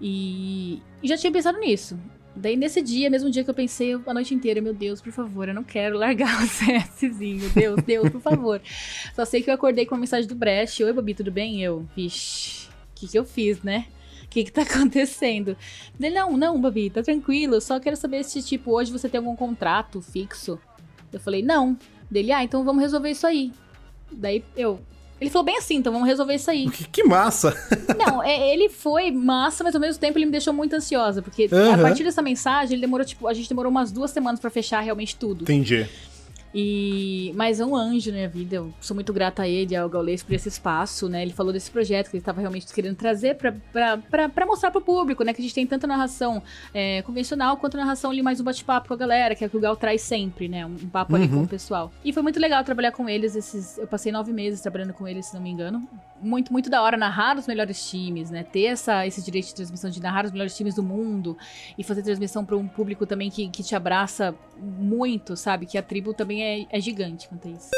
[0.00, 1.98] E, e já tinha pensado nisso.
[2.34, 5.48] Daí, nesse dia, mesmo dia que eu pensei a noite inteira, meu Deus, por favor,
[5.48, 7.50] eu não quero largar o CSzinho.
[7.50, 8.60] Deus, Deus, por favor.
[9.14, 10.82] Só sei que eu acordei com uma mensagem do Brecht.
[10.82, 11.62] Oi, Babi, tudo bem?
[11.62, 13.86] Eu, vixe, o que, que eu fiz, né?
[14.28, 15.56] O que que tá acontecendo?
[15.98, 19.34] Ele, não, não, Babi, tá tranquilo, só quero saber se, tipo, hoje você tem algum
[19.34, 20.58] contrato fixo.
[21.10, 21.76] Eu falei, não.
[22.10, 23.52] Dele, ah, então vamos resolver isso aí.
[24.10, 24.80] Daí eu.
[25.20, 26.70] Ele falou bem assim, então vamos resolver isso aí.
[26.70, 27.52] Que, que massa!
[27.98, 31.48] Não, é, ele foi massa, mas ao mesmo tempo ele me deixou muito ansiosa, porque
[31.50, 31.74] uhum.
[31.74, 34.78] a partir dessa mensagem, ele demorou, tipo, a gente demorou umas duas semanas para fechar
[34.78, 35.42] realmente tudo.
[35.42, 35.88] Entendi.
[36.54, 38.56] E, mas é um anjo na minha vida.
[38.56, 41.22] Eu sou muito grata a ele, ao Gaules, por esse espaço, né?
[41.22, 45.22] Ele falou desse projeto que ele estava realmente querendo trazer para mostrar para o público,
[45.24, 45.32] né?
[45.32, 48.94] Que a gente tem tanto narração é, convencional quanto narração ali mais um bate-papo com
[48.94, 50.64] a galera, que é o que o Gal traz sempre, né?
[50.64, 51.22] Um, um papo uhum.
[51.22, 51.92] ali com o pessoal.
[52.04, 53.36] E foi muito legal trabalhar com eles.
[53.36, 55.86] Esses, eu passei nove meses trabalhando com eles, se não me engano.
[56.20, 58.42] Muito, muito da hora narrar os melhores times, né?
[58.42, 61.36] Ter essa, esse direito de transmissão de narrar os melhores times do mundo
[61.76, 65.66] e fazer transmissão para um público também que, que te abraça muito, sabe?
[65.66, 67.70] Que a tribo também é, é gigante quanto a isso.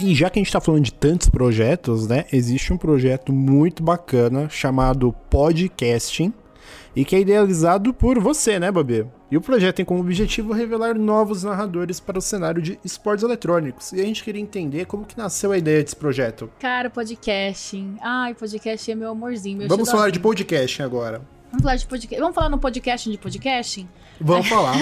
[0.00, 2.24] E já que a gente está falando de tantos projetos, né?
[2.32, 6.32] Existe um projeto muito bacana chamado Podcasting
[6.96, 9.06] e que é idealizado por você, né, Babi?
[9.32, 13.90] E o projeto tem como objetivo revelar novos narradores para o cenário de esportes eletrônicos.
[13.90, 16.50] E a gente queria entender como que nasceu a ideia desse projeto.
[16.60, 17.96] Cara, podcasting.
[18.02, 21.22] Ai, podcast é meu amorzinho, meu Vamos falar de podcasting agora.
[21.52, 22.20] Vamos falar de podcast.
[22.20, 23.86] Vamos falar no podcast de podcasting?
[24.18, 24.74] Vamos falar.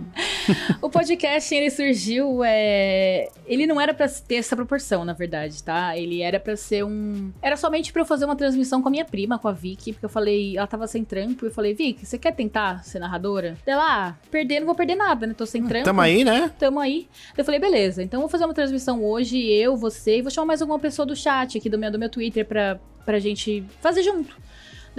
[0.80, 3.28] o podcast ele surgiu, é...
[3.46, 5.98] ele não era para ter essa proporção, na verdade, tá?
[5.98, 9.04] Ele era para ser um, era somente para eu fazer uma transmissão com a minha
[9.04, 12.06] prima, com a Vicky, porque eu falei, ela tava sem trampo, e eu falei, Vicky,
[12.06, 13.58] você quer tentar ser narradora?
[13.66, 15.34] Ela, ah, perder não vou perder nada, né?
[15.36, 15.84] Tô sem trampo.
[15.84, 16.50] Tamo aí, né?
[16.58, 17.06] Tamo aí.
[17.36, 18.02] Eu falei, beleza.
[18.02, 21.14] Então vou fazer uma transmissão hoje, eu, você, e vou chamar mais alguma pessoa do
[21.14, 24.47] chat aqui do meu do meu Twitter para pra gente fazer junto.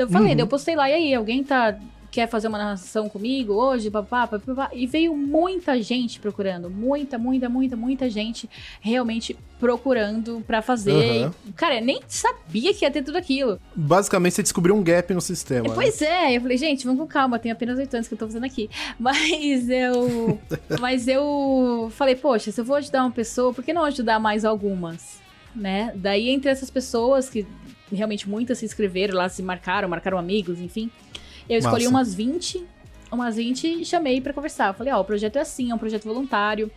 [0.02, 0.40] Eu falei, uhum.
[0.40, 1.78] eu postei lá, e aí, alguém tá
[2.12, 7.48] quer fazer uma narração comigo hoje, papá, papá, e veio muita gente procurando, muita, muita,
[7.48, 8.50] muita, muita gente
[8.82, 11.26] realmente procurando para fazer.
[11.26, 11.32] Uhum.
[11.56, 13.60] Cara, eu nem sabia que ia ter tudo aquilo.
[13.76, 15.68] Basicamente, você descobriu um gap no sistema.
[15.68, 15.74] Né?
[15.74, 18.26] Pois é, eu falei, gente, vamos com calma, tem apenas oito anos que eu tô
[18.26, 18.70] fazendo aqui.
[19.00, 20.40] Mas eu.
[20.80, 24.44] mas eu falei, poxa, se eu vou ajudar uma pessoa, por que não ajudar mais
[24.46, 25.20] algumas?
[25.56, 25.92] Né?
[25.96, 27.46] Daí, entre essas pessoas que
[27.92, 30.90] realmente muitas se inscreveram lá, se marcaram, marcaram amigos, enfim.
[31.50, 31.96] Eu escolhi Massa.
[31.96, 32.66] umas 20,
[33.12, 34.74] umas 20 e chamei para conversar.
[34.74, 36.72] Falei, ó, oh, o projeto é assim, é um projeto voluntário.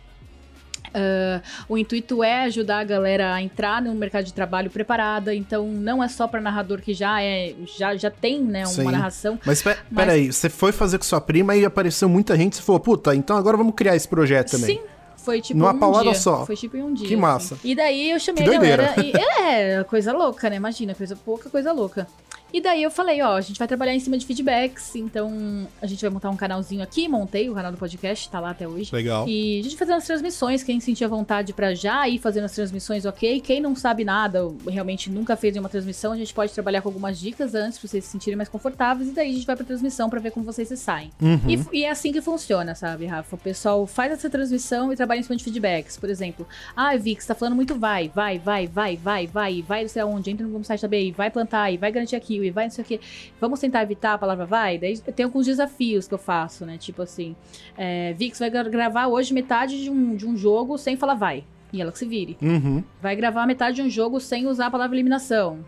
[0.89, 5.67] Uh, o intuito é ajudar a galera a entrar no mercado de trabalho preparada, então
[5.67, 8.83] não é só para narrador que já é já, já tem né, uma Sim.
[8.83, 9.39] narração.
[9.43, 12.79] Mas, mas peraí, você foi fazer com sua prima e apareceu muita gente e falou,
[12.79, 14.77] puta, então agora vamos criar esse projeto também.
[14.77, 14.83] Sim,
[15.23, 16.15] foi tipo Numa um paulada dia.
[16.15, 16.45] só.
[16.45, 17.07] Foi tipo em um dia.
[17.07, 17.55] Que massa.
[17.55, 17.69] Assim.
[17.69, 18.93] E daí eu chamei que a galera.
[19.01, 20.57] E, é, coisa louca, né?
[20.57, 22.07] Imagina, coisa pouca, coisa louca.
[22.53, 25.87] E daí eu falei, ó, a gente vai trabalhar em cima de feedbacks, então a
[25.87, 28.93] gente vai montar um canalzinho aqui, montei o canal do podcast, tá lá até hoje.
[28.93, 29.27] Legal.
[29.27, 33.05] E a gente fazendo as transmissões, quem sentia vontade para já ir fazendo as transmissões,
[33.05, 33.41] ok.
[33.41, 37.19] Quem não sabe nada, realmente nunca fez nenhuma transmissão, a gente pode trabalhar com algumas
[37.19, 40.07] dicas antes pra vocês se sentirem mais confortáveis, e daí a gente vai pra transmissão
[40.07, 41.09] para ver como vocês se saem.
[41.19, 41.39] Uhum.
[41.47, 43.35] E, e, é assim que funciona, sabe, Rafa?
[43.35, 45.97] O pessoal faz essa transmissão e trabalha em cima de feedbacks.
[45.97, 49.81] Por exemplo, ah, Vic, você tá falando muito vai, vai, vai, vai, vai, vai, vai,
[49.81, 52.51] não sei aonde, entra no site da BI, vai plantar aí, vai garantir aqui, e
[52.51, 52.99] vai não sei o quê.
[53.39, 54.77] Vamos tentar evitar a palavra vai?
[54.77, 56.77] Daí tem alguns desafios que eu faço, né?
[56.77, 57.35] Tipo assim,
[57.77, 61.43] é, Vix vai gravar hoje metade de um, de um jogo sem falar vai.
[61.71, 62.37] E ela que se vire.
[62.39, 62.83] Uhum.
[63.01, 65.65] Vai gravar metade de um jogo sem usar a palavra eliminação.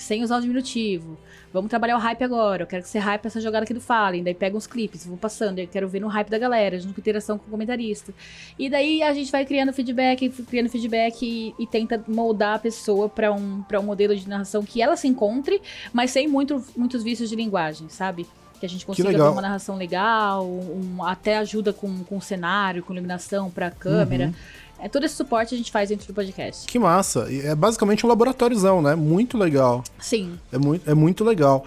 [0.00, 1.18] Sem usar o diminutivo.
[1.52, 2.62] Vamos trabalhar o hype agora.
[2.62, 4.22] Eu quero que você hype essa jogada aqui do Fallen.
[4.22, 5.58] Daí pega uns clipes, vou passando.
[5.58, 8.14] Eu quero ver no hype da galera, junto com interação com o comentarista.
[8.58, 13.08] E daí a gente vai criando feedback, criando feedback e, e tenta moldar a pessoa
[13.08, 15.60] para um, pra um modelo de narração que ela se encontre,
[15.92, 18.26] mas sem muito, muitos vícios de linguagem, sabe?
[18.60, 22.92] que a gente consiga ter uma narração legal, um, até ajuda com, com cenário, com
[22.92, 24.26] iluminação para câmera.
[24.26, 24.34] Uhum.
[24.82, 26.66] É todo esse suporte a gente faz dentro do podcast.
[26.66, 27.26] Que massa.
[27.30, 28.94] É basicamente um laboratóriozão, né?
[28.94, 29.84] Muito legal.
[29.98, 30.38] Sim.
[30.50, 31.66] É muito, é muito legal.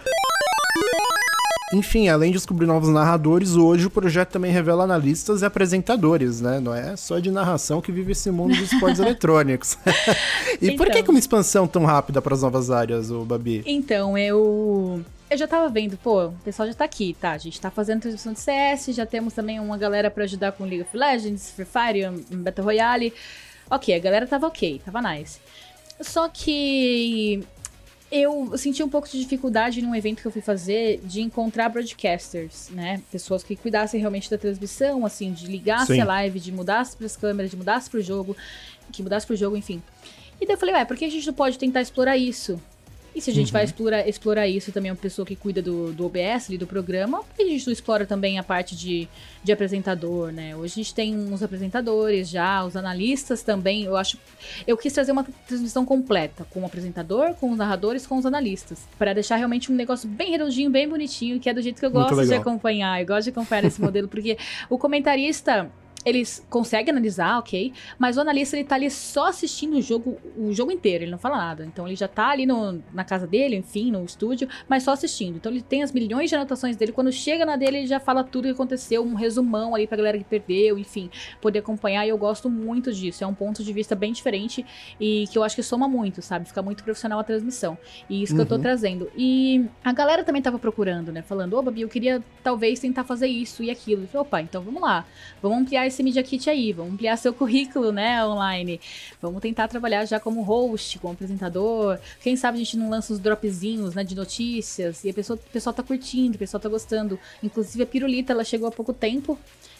[1.73, 6.60] Enfim, além de descobrir novos narradores, hoje o projeto também revela analistas e apresentadores, né?
[6.60, 9.76] Não é só de narração que vive esse mundo dos esportes eletrônicos.
[10.62, 11.04] e então, por que, então.
[11.04, 13.63] que uma expansão tão rápida para as novas áreas, o Babi?
[13.65, 15.02] Então, eu
[15.34, 17.32] eu já tava vendo, pô, o pessoal já tá aqui, tá?
[17.32, 20.63] A gente tá fazendo transmissão de CS, já temos também uma galera para ajudar com
[20.63, 23.13] League of Legends, Free Fire, um Battle Royale.
[23.69, 25.39] Ok, a galera tava ok, tava nice.
[26.02, 27.43] Só que
[28.12, 32.69] eu senti um pouco de dificuldade num evento que eu fui fazer de encontrar broadcasters,
[32.69, 33.02] né?
[33.12, 37.17] Pessoas que cuidassem realmente da transmissão, assim, de ligasse a live, de mudasse para as
[37.17, 38.38] câmeras, de mudasse para o jogo,
[38.91, 39.82] que mudasse para o jogo, enfim.
[40.39, 42.62] E daí eu falei, ué, por que a gente não pode tentar explorar isso?
[43.15, 43.54] E se a gente uhum.
[43.54, 47.23] vai explorar, explorar isso também, uma pessoa que cuida do, do OBS, ali, do programa,
[47.23, 49.08] por que a gente não explora também a parte de,
[49.43, 50.56] de apresentador, né?
[50.56, 53.84] Hoje a gente tem uns apresentadores já, os analistas também.
[53.84, 54.17] Eu acho.
[54.65, 58.88] Eu quis trazer uma transmissão completa, com o apresentador, com os narradores, com os analistas.
[58.97, 61.91] para deixar realmente um negócio bem redondinho, bem bonitinho, que é do jeito que eu
[61.91, 62.99] gosto de acompanhar.
[62.99, 64.38] Eu gosto de acompanhar esse modelo, porque
[64.69, 65.69] o comentarista
[66.05, 70.53] eles conseguem analisar, ok, mas o analista ele tá ali só assistindo o jogo, o
[70.53, 71.65] jogo inteiro, ele não fala nada.
[71.65, 75.37] Então ele já tá ali no, na casa dele, enfim, no estúdio, mas só assistindo.
[75.37, 76.91] Então ele tem as milhões de anotações dele.
[76.91, 80.17] Quando chega na dele, ele já fala tudo que aconteceu, um resumão ali pra galera
[80.17, 81.09] que perdeu, enfim,
[81.41, 82.05] poder acompanhar.
[82.05, 83.23] E eu gosto muito disso.
[83.23, 84.65] É um ponto de vista bem diferente
[84.99, 86.47] e que eu acho que soma muito, sabe?
[86.47, 87.77] Fica muito profissional a transmissão.
[88.09, 88.37] E isso uhum.
[88.37, 88.61] que eu tô uhum.
[88.61, 89.11] trazendo.
[89.15, 91.21] E a galera também tava procurando, né?
[91.21, 94.03] Falando, ô, oh, Babi, eu queria talvez tentar fazer isso e aquilo.
[94.03, 95.05] Eu falei, opa, então vamos lá.
[95.41, 98.79] Vamos ampliar esse Media Kit aí, vamos ampliar seu currículo, né, online.
[99.21, 101.99] Vamos tentar trabalhar já como host, como apresentador.
[102.21, 105.49] Quem sabe a gente não lança uns dropzinhos, né, de notícias e a pessoa, o
[105.51, 107.19] pessoal tá curtindo, o pessoal tá gostando.
[107.43, 109.38] Inclusive a Pirulita, ela chegou há pouco tempo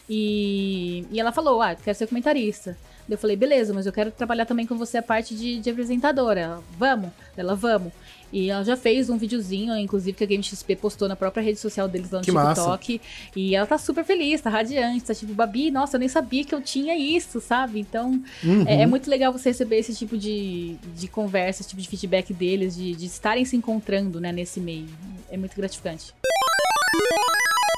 [0.08, 2.76] e, e ela falou, ah, quero ser comentarista.
[3.08, 6.40] Eu falei, beleza, mas eu quero trabalhar também com você a parte de, de apresentadora.
[6.40, 7.10] Ela, vamos?
[7.36, 7.92] Ela, vamos.
[8.34, 11.60] E ela já fez um videozinho, inclusive, que a Game XP postou na própria rede
[11.60, 12.92] social deles lá no que TikTok.
[12.98, 13.30] Massa.
[13.36, 16.52] E ela tá super feliz, tá radiante, tá tipo, Babi, nossa, eu nem sabia que
[16.52, 17.78] eu tinha isso, sabe?
[17.78, 18.64] Então, uhum.
[18.66, 22.34] é, é, muito legal você receber esse tipo de, de conversa, esse tipo de feedback
[22.34, 24.88] deles, de, de estarem se encontrando, né, nesse meio.
[25.30, 26.12] É muito gratificante.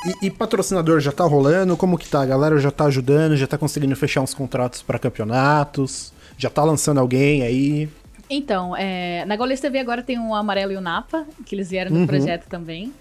[0.07, 1.77] E, e, patrocinador já tá rolando?
[1.77, 2.23] Como que tá?
[2.23, 6.15] A galera já tá ajudando, já tá conseguindo fechar uns contratos para campeonatos?
[6.39, 7.91] Já tá lançando alguém aí?
[8.29, 11.93] Então, é, na Gaules TV agora tem o Amarelo e o Napa, que eles vieram
[11.93, 12.07] do uhum.
[12.07, 12.93] projeto também.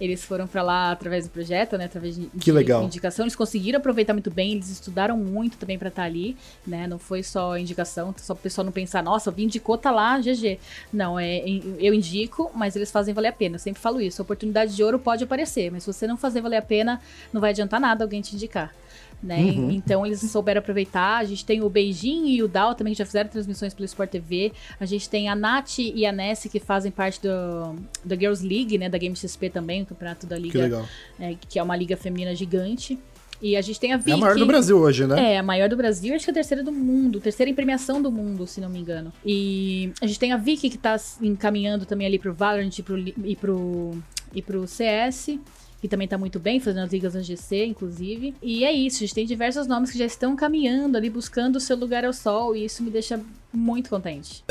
[0.00, 1.84] Eles foram para lá através do projeto, né?
[1.84, 2.82] Através de, que legal.
[2.82, 3.24] indicação.
[3.24, 6.88] Eles conseguiram aproveitar muito bem, eles estudaram muito também para estar tá ali, né?
[6.88, 10.58] Não foi só indicação, só o pessoal não pensar, nossa, eu indicou, tá lá, GG.
[10.92, 11.44] Não, é,
[11.78, 13.56] eu indico, mas eles fazem valer a pena.
[13.56, 14.20] Eu sempre falo isso.
[14.20, 17.00] A oportunidade de ouro pode aparecer, mas se você não fazer valer a pena,
[17.32, 18.74] não vai adiantar nada alguém te indicar
[19.22, 19.38] né?
[19.38, 19.70] Uhum.
[19.70, 21.18] Então eles souberam aproveitar.
[21.18, 24.10] A gente tem o Beijing e o Dal também que já fizeram transmissões pelo Sport
[24.10, 24.52] TV.
[24.80, 28.76] A gente tem a Nath e a Nessie que fazem parte do, da Girls League,
[28.76, 28.88] né?
[28.88, 30.84] Da Game XP também, o campeonato da liga, que, legal.
[31.20, 32.98] É, que é uma liga feminina gigante.
[33.40, 34.12] E a gente tem a Vicky.
[34.12, 35.34] É a maior do Brasil hoje, né?
[35.34, 38.00] É, a maior do Brasil, acho que é a terceira do mundo, terceira em premiação
[38.00, 39.12] do mundo, se não me engano.
[39.26, 42.96] E a gente tem a Vicky que tá encaminhando também ali pro Valorant e pro,
[42.98, 43.98] e pro,
[44.32, 45.40] e pro CS
[45.82, 48.36] que também tá muito bem, fazendo as ligas no GC, inclusive.
[48.40, 51.60] E é isso, a gente tem diversos nomes que já estão caminhando ali, buscando o
[51.60, 53.20] seu lugar ao sol, e isso me deixa
[53.52, 54.44] muito contente.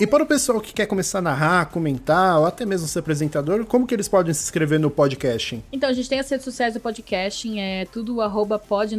[0.00, 3.64] E para o pessoal que quer começar a narrar, comentar, ou até mesmo ser apresentador,
[3.64, 5.62] como que eles podem se inscrever no podcasting?
[5.72, 8.90] Então, a gente tem as redes sociais do podcasting, é tudo arroba pod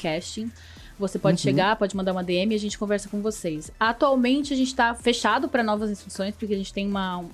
[0.00, 0.52] casting.
[1.00, 1.42] Você pode uhum.
[1.42, 3.72] chegar, pode mandar uma DM e a gente conversa com vocês.
[3.80, 7.24] Atualmente a gente está fechado para novas inscrições, porque a gente tem uma,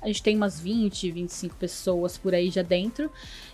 [0.00, 3.10] a gente tem umas 20, 25 pessoas por aí já dentro.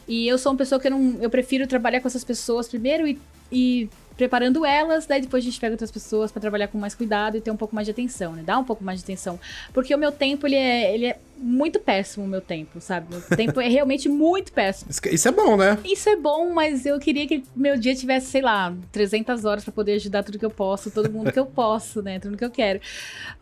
[0.07, 1.19] E eu sou uma pessoa que eu não.
[1.21, 3.19] Eu prefiro trabalhar com essas pessoas primeiro e,
[3.51, 7.37] e preparando elas, daí depois a gente pega outras pessoas para trabalhar com mais cuidado
[7.37, 8.43] e ter um pouco mais de atenção, né?
[8.45, 9.39] Dá um pouco mais de atenção.
[9.73, 13.09] Porque o meu tempo, ele é, ele é muito péssimo, o meu tempo, sabe?
[13.11, 14.91] Meu tempo é realmente muito péssimo.
[15.11, 15.79] Isso é bom, né?
[15.85, 19.73] Isso é bom, mas eu queria que meu dia tivesse, sei lá, 300 horas para
[19.73, 22.19] poder ajudar tudo que eu posso, todo mundo que eu posso, né?
[22.19, 22.81] Tudo que eu quero.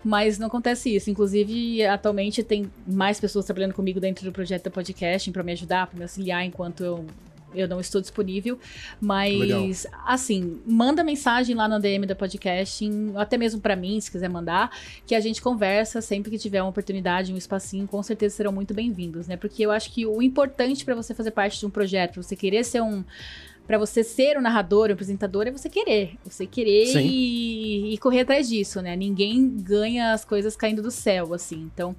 [0.05, 1.09] Mas não acontece isso.
[1.09, 5.87] Inclusive, atualmente tem mais pessoas trabalhando comigo dentro do projeto da podcasting para me ajudar,
[5.87, 7.07] para me auxiliar enquanto eu
[7.55, 8.59] eu não estou disponível,
[9.01, 9.69] mas Legal.
[10.07, 14.71] assim, manda mensagem lá no DM da podcast, até mesmo para mim, se quiser mandar,
[15.07, 18.75] que a gente conversa sempre que tiver uma oportunidade, um espacinho, com certeza serão muito
[18.75, 19.37] bem-vindos, né?
[19.37, 22.65] Porque eu acho que o importante para você fazer parte de um projeto, você querer
[22.65, 23.05] ser um
[23.67, 26.17] para você ser o narrador, o apresentador, é você querer.
[26.25, 28.95] Você querer e, e, correr atrás disso, né?
[28.95, 31.71] Ninguém ganha as coisas caindo do céu, assim.
[31.73, 31.97] Então,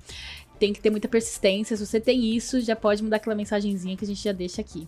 [0.59, 1.75] tem que ter muita persistência.
[1.75, 4.87] Se você tem isso, já pode mudar aquela mensagenzinha que a gente já deixa aqui.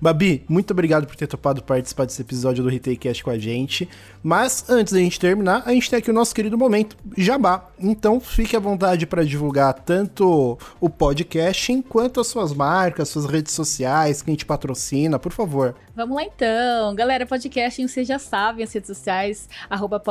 [0.00, 3.88] Babi, muito obrigado por ter topado participar desse episódio do Cast com a gente.
[4.22, 7.68] Mas antes da gente terminar, a gente tem aqui o nosso querido momento Jabá.
[7.78, 13.52] Então fique à vontade para divulgar tanto o podcast quanto as suas marcas, suas redes
[13.52, 15.74] sociais, quem te patrocina, por favor.
[15.96, 16.94] Vamos lá então.
[16.94, 20.02] Galera, podcasting, vocês já sabem as redes sociais, arroba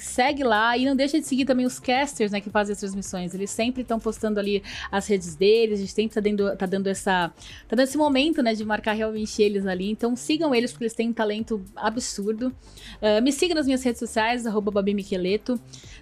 [0.00, 3.34] segue lá e não deixa de seguir também os casters, né, que fazem as transmissões.
[3.34, 6.86] Eles sempre estão postando ali as redes deles, a gente sempre tá dando, tá dando
[6.86, 7.30] essa,
[7.68, 9.90] tá dando esse momento, né, de marcar realmente eles ali.
[9.90, 12.48] Então sigam eles porque eles têm um talento absurdo.
[13.00, 15.60] Uh, me siga nas minhas redes sociais, arroba Babi Miqueleto.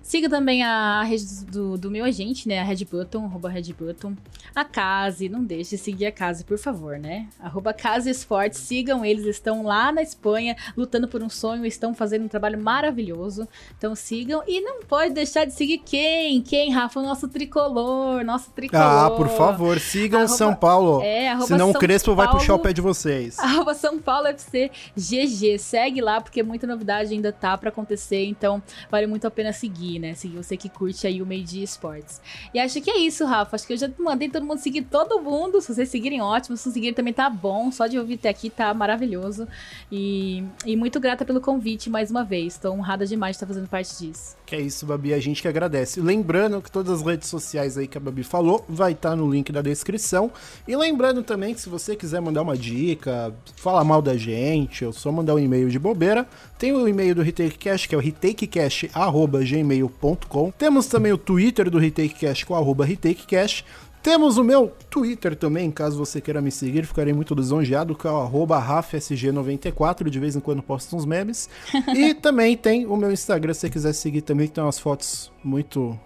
[0.09, 2.61] Siga também a rede do, do meu agente, né?
[2.61, 4.15] A Red Button, arroba Red Button.
[4.55, 7.29] A Case, não deixe de seguir a Case, por favor, né?
[7.39, 12.25] Arroba Case Esportes, sigam eles, estão lá na Espanha, lutando por um sonho, estão fazendo
[12.25, 13.47] um trabalho maravilhoso.
[13.77, 16.41] Então sigam e não pode deixar de seguir quem?
[16.41, 17.01] Quem, Rafa?
[17.01, 18.83] O nosso tricolor, nosso tricolor.
[18.83, 21.03] Ah, por favor, sigam arroba, São Paulo.
[21.03, 23.39] É, arroba Senão São o Crespo Paulo, vai puxar o pé de vocês.
[23.41, 25.59] Arroba São Paulo FC GG.
[25.59, 29.89] Segue lá, porque muita novidade ainda tá para acontecer, então vale muito a pena seguir
[29.99, 30.15] né?
[30.15, 32.21] Seguir você que curte aí o meio esportes.
[32.53, 33.57] E acho que é isso, Rafa.
[33.57, 35.61] Acho que eu já mandei todo mundo seguir todo mundo.
[35.61, 36.57] Se vocês seguirem, ótimo.
[36.57, 37.71] Se não seguirem também tá bom.
[37.71, 39.49] Só de ouvir até aqui tá maravilhoso.
[39.91, 42.55] E, e muito grata pelo convite mais uma vez.
[42.55, 44.38] Estou honrada demais de estar fazendo parte disso.
[44.49, 45.13] Que é isso, Babi.
[45.13, 46.01] A gente que agradece.
[46.01, 49.31] Lembrando que todas as redes sociais aí que a Babi falou vai estar tá no
[49.31, 50.33] link da descrição.
[50.67, 54.93] E lembrando também que se você quiser mandar uma dica, falar mal da gente, ou
[54.93, 56.27] só mandar um e-mail de bobeira,
[56.59, 60.51] tem o e-mail do RetakeCast, que é o retakecast.gmail.com.
[60.53, 63.67] Temos também o Twitter do RetakeCast com arroba RetakeCast.
[64.03, 68.11] Temos o meu Twitter também, caso você queira me seguir, ficarei muito lisonjeado, que é
[68.11, 71.49] o RafSG94, de vez em quando posto uns memes.
[71.95, 75.33] e também tem o meu Instagram, se você quiser seguir também, que tem umas fotos
[75.43, 75.99] muito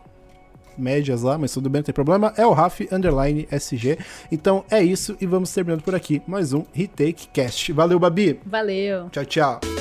[0.76, 2.32] médias lá, mas tudo bem, não tem problema.
[2.36, 3.98] É o Raf underline SG.
[4.30, 6.22] Então é isso e vamos terminando por aqui.
[6.26, 7.72] Mais um Retake Cast.
[7.72, 8.40] Valeu, Babi.
[8.44, 9.08] Valeu.
[9.10, 9.71] Tchau, tchau.